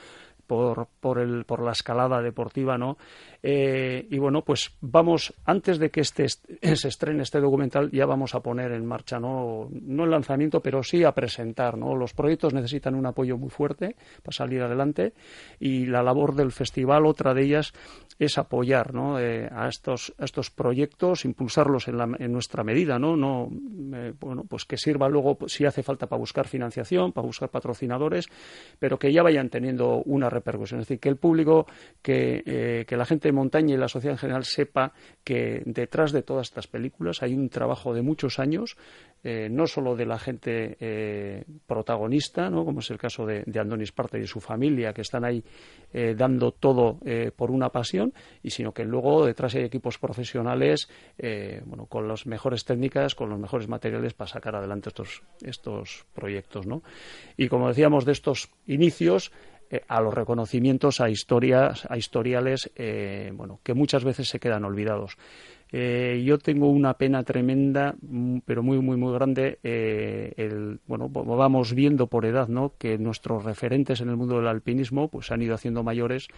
por, 0.49 0.87
por, 0.99 1.19
el, 1.19 1.45
por 1.45 1.61
la 1.63 1.73
escalada 1.73 2.23
deportiva, 2.23 2.75
¿no? 2.75 2.97
Eh, 3.43 4.07
y 4.09 4.17
bueno, 4.17 4.43
pues 4.43 4.71
vamos, 4.81 5.31
antes 5.45 5.77
de 5.77 5.91
que 5.91 6.01
este, 6.01 6.25
est- 6.25 6.43
se 6.75 6.87
estrene 6.87 7.21
este 7.21 7.39
documental, 7.39 7.91
ya 7.91 8.07
vamos 8.07 8.33
a 8.33 8.41
poner 8.41 8.71
en 8.71 8.83
marcha, 8.85 9.19
¿no? 9.19 9.69
No 9.71 10.05
el 10.05 10.09
lanzamiento, 10.09 10.59
pero 10.61 10.81
sí 10.81 11.03
a 11.03 11.13
presentar, 11.13 11.77
¿no? 11.77 11.95
Los 11.95 12.13
proyectos 12.15 12.53
necesitan 12.55 12.95
un 12.95 13.05
apoyo 13.05 13.37
muy 13.37 13.49
fuerte 13.51 13.95
para 14.23 14.35
salir 14.35 14.61
adelante 14.63 15.13
y 15.59 15.85
la 15.85 16.01
labor 16.01 16.33
del 16.33 16.51
festival, 16.51 17.05
otra 17.05 17.35
de 17.35 17.43
ellas, 17.43 17.71
es 18.17 18.37
apoyar, 18.39 18.93
¿no? 18.95 19.19
Eh, 19.19 19.47
a, 19.51 19.67
estos, 19.69 20.13
a 20.17 20.25
estos 20.25 20.49
proyectos, 20.49 21.23
impulsarlos 21.25 21.87
en, 21.87 21.97
la- 21.99 22.17
en 22.17 22.33
nuestra 22.33 22.63
medida, 22.63 22.97
¿no? 22.97 23.15
no 23.15 23.49
eh, 23.95 24.13
bueno, 24.19 24.45
pues 24.49 24.65
que 24.65 24.77
sirva 24.77 25.07
luego, 25.07 25.37
si 25.47 25.63
hace 25.65 25.83
falta, 25.83 26.07
para 26.07 26.19
buscar 26.19 26.47
financiación, 26.47 27.13
para 27.13 27.27
buscar 27.27 27.49
patrocinadores, 27.49 28.27
pero 28.79 28.97
que 28.97 29.13
ya 29.13 29.21
vayan 29.21 29.49
teniendo 29.49 30.01
una 30.05 30.29
repercusión. 30.39 30.79
Es 30.81 30.87
decir, 30.87 30.99
que 30.99 31.09
el 31.09 31.17
público, 31.17 31.65
que, 32.01 32.43
eh, 32.45 32.85
que 32.87 32.97
la 32.97 33.05
gente 33.05 33.27
de 33.27 33.33
montaña 33.33 33.75
y 33.75 33.77
la 33.77 33.87
sociedad 33.87 34.13
en 34.13 34.19
general 34.19 34.43
sepa 34.43 34.93
que 35.23 35.61
detrás 35.65 36.11
de 36.11 36.23
todas 36.23 36.47
estas 36.47 36.67
películas 36.67 37.21
hay 37.21 37.33
un 37.33 37.49
trabajo 37.49 37.93
de 37.93 38.01
muchos 38.01 38.39
años, 38.39 38.77
eh, 39.23 39.49
no 39.51 39.67
solo 39.67 39.95
de 39.95 40.05
la 40.05 40.17
gente 40.17 40.77
eh, 40.79 41.43
protagonista, 41.67 42.49
¿no? 42.49 42.63
como 42.65 42.79
es 42.79 42.89
el 42.89 42.97
caso 42.97 43.25
de, 43.25 43.43
de 43.45 43.59
Andoni 43.59 43.83
Esparta 43.83 44.17
y 44.17 44.25
su 44.25 44.39
familia, 44.39 44.93
que 44.93 45.01
están 45.01 45.25
ahí 45.25 45.43
dando 45.91 46.51
todo 46.51 46.99
por 47.35 47.49
una 47.49 47.69
pasión, 47.69 48.13
y 48.43 48.51
sino 48.51 48.71
que 48.73 48.85
luego 48.85 49.25
detrás 49.25 49.55
hay 49.55 49.63
equipos 49.63 49.97
profesionales 49.97 50.87
bueno, 51.65 51.87
con 51.87 52.07
las 52.07 52.27
mejores 52.27 52.63
técnicas, 52.63 53.15
con 53.15 53.29
los 53.29 53.39
mejores 53.39 53.67
materiales 53.67 54.13
para 54.13 54.29
sacar 54.29 54.55
adelante 54.55 54.89
estos, 54.89 55.23
estos 55.41 56.05
proyectos. 56.13 56.67
¿no? 56.67 56.83
Y 57.37 57.47
como 57.47 57.67
decíamos, 57.67 58.05
de 58.05 58.11
estos 58.11 58.51
inicios, 58.67 59.31
eh, 59.71 59.81
a 59.87 60.01
los 60.01 60.13
reconocimientos, 60.13 60.99
a 60.99 61.09
historias, 61.09 61.85
a 61.89 61.97
historiales, 61.97 62.71
eh, 62.75 63.31
bueno, 63.35 63.59
que 63.63 63.73
muchas 63.73 64.03
veces 64.03 64.27
se 64.27 64.39
quedan 64.39 64.65
olvidados. 64.65 65.17
Eh, 65.71 66.23
yo 66.25 66.39
tengo 66.39 66.69
una 66.69 66.95
pena 66.95 67.21
tremenda, 67.21 67.93
mm, 68.01 68.39
pero 68.45 68.63
muy, 68.63 68.79
muy, 68.79 68.97
muy 68.97 69.13
grande. 69.13 69.59
el, 69.61 70.79
bueno, 70.87 71.09
vamos 71.09 71.75
viendo 71.75 72.07
por 72.07 72.25
edad, 72.25 72.47
¿no? 72.47 72.73
Que 72.79 72.97
nuestros 72.97 73.43
referentes 73.43 74.01
en 74.01 74.09
el 74.09 74.17
mundo 74.17 74.37
del 74.37 74.47
alpinismo, 74.47 75.07
pues 75.07 75.31
han 75.31 75.43
ido 75.43 75.53
haciendo 75.53 75.83
mayores 75.83 76.29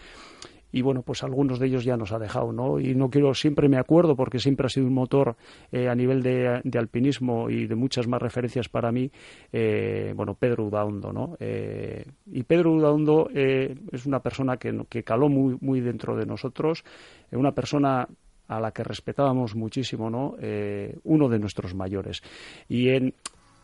y 0.71 0.81
bueno, 0.81 1.01
pues 1.01 1.23
algunos 1.23 1.59
de 1.59 1.67
ellos 1.67 1.83
ya 1.83 1.97
nos 1.97 2.11
ha 2.11 2.19
dejado, 2.19 2.51
¿no? 2.53 2.79
Y 2.79 2.95
no 2.95 3.09
quiero, 3.09 3.33
siempre 3.33 3.67
me 3.67 3.77
acuerdo, 3.77 4.15
porque 4.15 4.39
siempre 4.39 4.65
ha 4.65 4.69
sido 4.69 4.87
un 4.87 4.93
motor 4.93 5.35
eh, 5.71 5.87
a 5.89 5.95
nivel 5.95 6.23
de, 6.23 6.61
de, 6.63 6.79
alpinismo 6.79 7.49
y 7.49 7.67
de 7.67 7.75
muchas 7.75 8.07
más 8.07 8.21
referencias 8.21 8.69
para 8.69 8.91
mí, 8.91 9.11
eh, 9.51 10.13
bueno, 10.15 10.35
Pedro 10.35 10.65
Udaundo, 10.65 11.11
¿no? 11.11 11.35
Eh, 11.39 12.05
y 12.27 12.43
Pedro 12.43 12.73
Udaundo 12.73 13.29
eh, 13.33 13.75
es 13.91 14.05
una 14.05 14.19
persona 14.19 14.57
que, 14.57 14.85
que 14.89 15.03
caló 15.03 15.29
muy, 15.29 15.57
muy 15.61 15.81
dentro 15.81 16.15
de 16.15 16.25
nosotros, 16.25 16.83
una 17.31 17.51
persona 17.51 18.07
a 18.47 18.59
la 18.59 18.71
que 18.71 18.83
respetábamos 18.83 19.55
muchísimo, 19.55 20.09
¿no? 20.09 20.35
Uno 21.03 21.29
de 21.29 21.39
nuestros 21.39 21.73
mayores. 21.73 22.21
Y 22.67 22.89
en, 22.89 23.13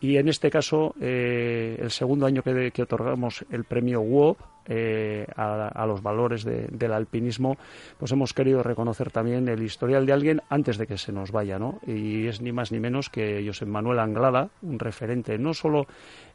y 0.00 0.16
en 0.16 0.28
este 0.28 0.50
caso, 0.50 0.94
eh, 1.00 1.76
el 1.80 1.90
segundo 1.90 2.26
año 2.26 2.42
que, 2.42 2.82
otorgamos 2.82 3.44
el 3.50 3.64
premio 3.64 4.00
WOP 4.00 4.38
eh, 4.70 5.26
a, 5.34 5.86
los 5.86 6.02
valores 6.02 6.44
de, 6.44 6.68
del 6.70 6.92
alpinismo, 6.92 7.56
pues 7.98 8.12
hemos 8.12 8.32
querido 8.32 8.62
reconocer 8.62 9.10
también 9.10 9.48
el 9.48 9.62
historial 9.62 10.06
de 10.06 10.12
alguien 10.12 10.42
antes 10.50 10.76
de 10.76 10.86
que 10.86 10.98
se 10.98 11.10
nos 11.10 11.32
vaya, 11.32 11.58
¿no? 11.58 11.80
Y 11.86 12.26
es 12.26 12.40
ni 12.42 12.52
más 12.52 12.70
ni 12.70 12.78
menos 12.78 13.08
que 13.08 13.42
José 13.46 13.64
Manuel 13.64 13.98
Anglada, 13.98 14.50
un 14.62 14.78
referente 14.78 15.38
no 15.38 15.54
solo 15.54 15.86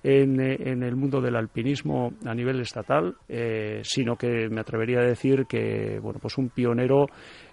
en, 0.04 0.41
en, 0.41 0.84
el 0.84 0.95
mundo 0.95 1.21
del 1.21 1.36
alpinismo 1.36 2.13
a 2.26 2.34
nivel 2.34 2.60
estatal, 2.60 3.15
eh, 3.30 3.82
sino 3.84 4.17
que 4.17 4.49
me 4.49 4.62
atrevería 4.62 4.99
a 4.99 5.06
decir 5.06 5.45
que, 5.45 5.99
bueno, 6.02 6.19
pues 6.19 6.38
un 6.38 6.49
pionero 6.49 7.08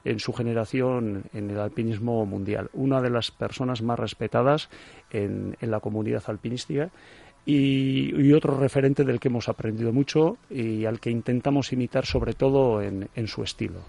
en 0.05 0.19
su 0.19 0.33
generación 0.33 1.25
en 1.33 1.51
el 1.51 1.61
alpinismo 1.61 2.25
mundial, 2.25 2.71
una 2.73 3.01
de 3.01 3.11
las 3.11 3.31
personas 3.31 3.83
más 3.83 3.99
respetadas 3.99 4.71
en, 5.11 5.57
la 5.61 5.81
comunidad 5.81 6.23
alpinística 6.27 6.91
y, 7.45 8.15
y, 8.15 8.33
otro 8.33 8.57
referente 8.57 9.05
del 9.05 9.19
que 9.19 9.29
hemos 9.29 9.49
aprendido 9.49 9.93
mucho 9.93 10.37
y 10.51 10.85
al 10.85 11.01
que 11.01 11.11
intentamos 11.11 11.73
imitar 11.73 12.07
sobre 12.07 12.35
todo 12.35 12.83
en, 12.83 13.09
en 13.15 13.29
su 13.29 13.43
estilo. 13.43 13.81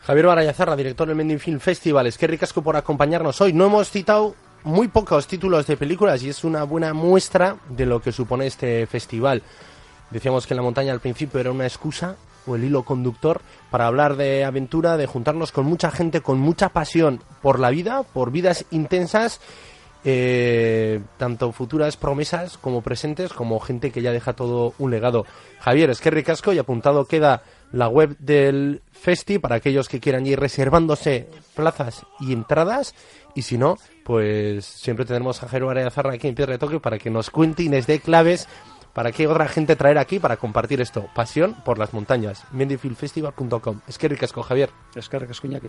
Javier 0.00 0.26
Barayazarra, 0.26 0.74
director 0.74 1.06
del 1.06 1.16
Mending 1.16 1.38
Film 1.38 1.60
Festival, 1.60 2.08
es 2.08 2.18
que 2.18 2.26
ricasco 2.26 2.60
por 2.62 2.76
acompañarnos 2.76 3.40
hoy. 3.40 3.52
No 3.52 3.66
hemos 3.66 3.88
citado 3.88 4.34
muy 4.64 4.88
pocos 4.88 5.28
títulos 5.28 5.66
de 5.66 5.76
películas 5.76 6.22
y 6.22 6.28
es 6.28 6.42
una 6.42 6.64
buena 6.64 6.92
muestra 6.92 7.56
de 7.68 7.86
lo 7.86 8.00
que 8.00 8.10
supone 8.10 8.46
este 8.46 8.86
festival. 8.86 9.42
Decíamos 10.10 10.46
que 10.46 10.54
la 10.54 10.62
montaña 10.62 10.92
al 10.92 11.00
principio 11.00 11.40
era 11.40 11.52
una 11.52 11.66
excusa 11.66 12.16
o 12.46 12.56
el 12.56 12.64
hilo 12.64 12.82
conductor 12.82 13.40
para 13.70 13.86
hablar 13.86 14.16
de 14.16 14.44
aventura, 14.44 14.96
de 14.96 15.06
juntarnos 15.06 15.52
con 15.52 15.66
mucha 15.66 15.90
gente 15.90 16.20
con 16.20 16.38
mucha 16.38 16.70
pasión 16.70 17.22
por 17.40 17.60
la 17.60 17.70
vida, 17.70 18.02
por 18.02 18.32
vidas 18.32 18.64
intensas 18.70 19.40
eh, 20.04 21.00
tanto 21.16 21.52
futuras 21.52 21.96
promesas 21.96 22.58
como 22.58 22.82
presentes, 22.82 23.32
como 23.32 23.60
gente 23.60 23.90
que 23.90 24.02
ya 24.02 24.12
deja 24.12 24.32
todo 24.32 24.74
un 24.78 24.90
legado. 24.90 25.26
Javier, 25.60 25.90
es 25.90 26.00
que 26.00 26.10
ricasco 26.10 26.52
y 26.52 26.58
apuntado 26.58 27.06
queda 27.06 27.42
la 27.72 27.88
web 27.88 28.16
del 28.18 28.82
Festi 28.92 29.38
para 29.38 29.56
aquellos 29.56 29.88
que 29.88 30.00
quieran 30.00 30.26
ir 30.26 30.38
reservándose 30.38 31.28
plazas 31.54 32.04
y 32.20 32.32
entradas. 32.32 32.94
Y 33.34 33.42
si 33.42 33.58
no, 33.58 33.78
pues 34.04 34.64
siempre 34.64 35.04
tendremos 35.04 35.42
a 35.42 35.48
Jairo 35.48 35.70
Arayazarra 35.70 36.14
aquí 36.14 36.28
en 36.28 36.34
Piedra 36.34 36.52
de 36.52 36.58
Toque 36.58 36.80
para 36.80 36.98
que 36.98 37.10
nos 37.10 37.30
cuente 37.30 37.62
y 37.62 37.68
nos 37.68 37.86
dé 37.86 38.00
claves 38.00 38.48
para 38.92 39.12
qué 39.12 39.26
otra 39.26 39.48
gente 39.48 39.76
traer 39.76 39.98
aquí 39.98 40.18
para 40.18 40.36
compartir 40.36 40.80
esto. 40.80 41.06
Pasión 41.14 41.54
por 41.64 41.78
las 41.78 41.94
montañas. 41.94 42.44
Mendifilfestival.com. 42.52 43.80
Es 43.88 43.98
que 43.98 44.08
ricasco, 44.08 44.42
Javier. 44.42 44.70
Es 44.94 45.08
que 45.08 45.18
ricasco, 45.18 45.46
Iñaki. 45.46 45.68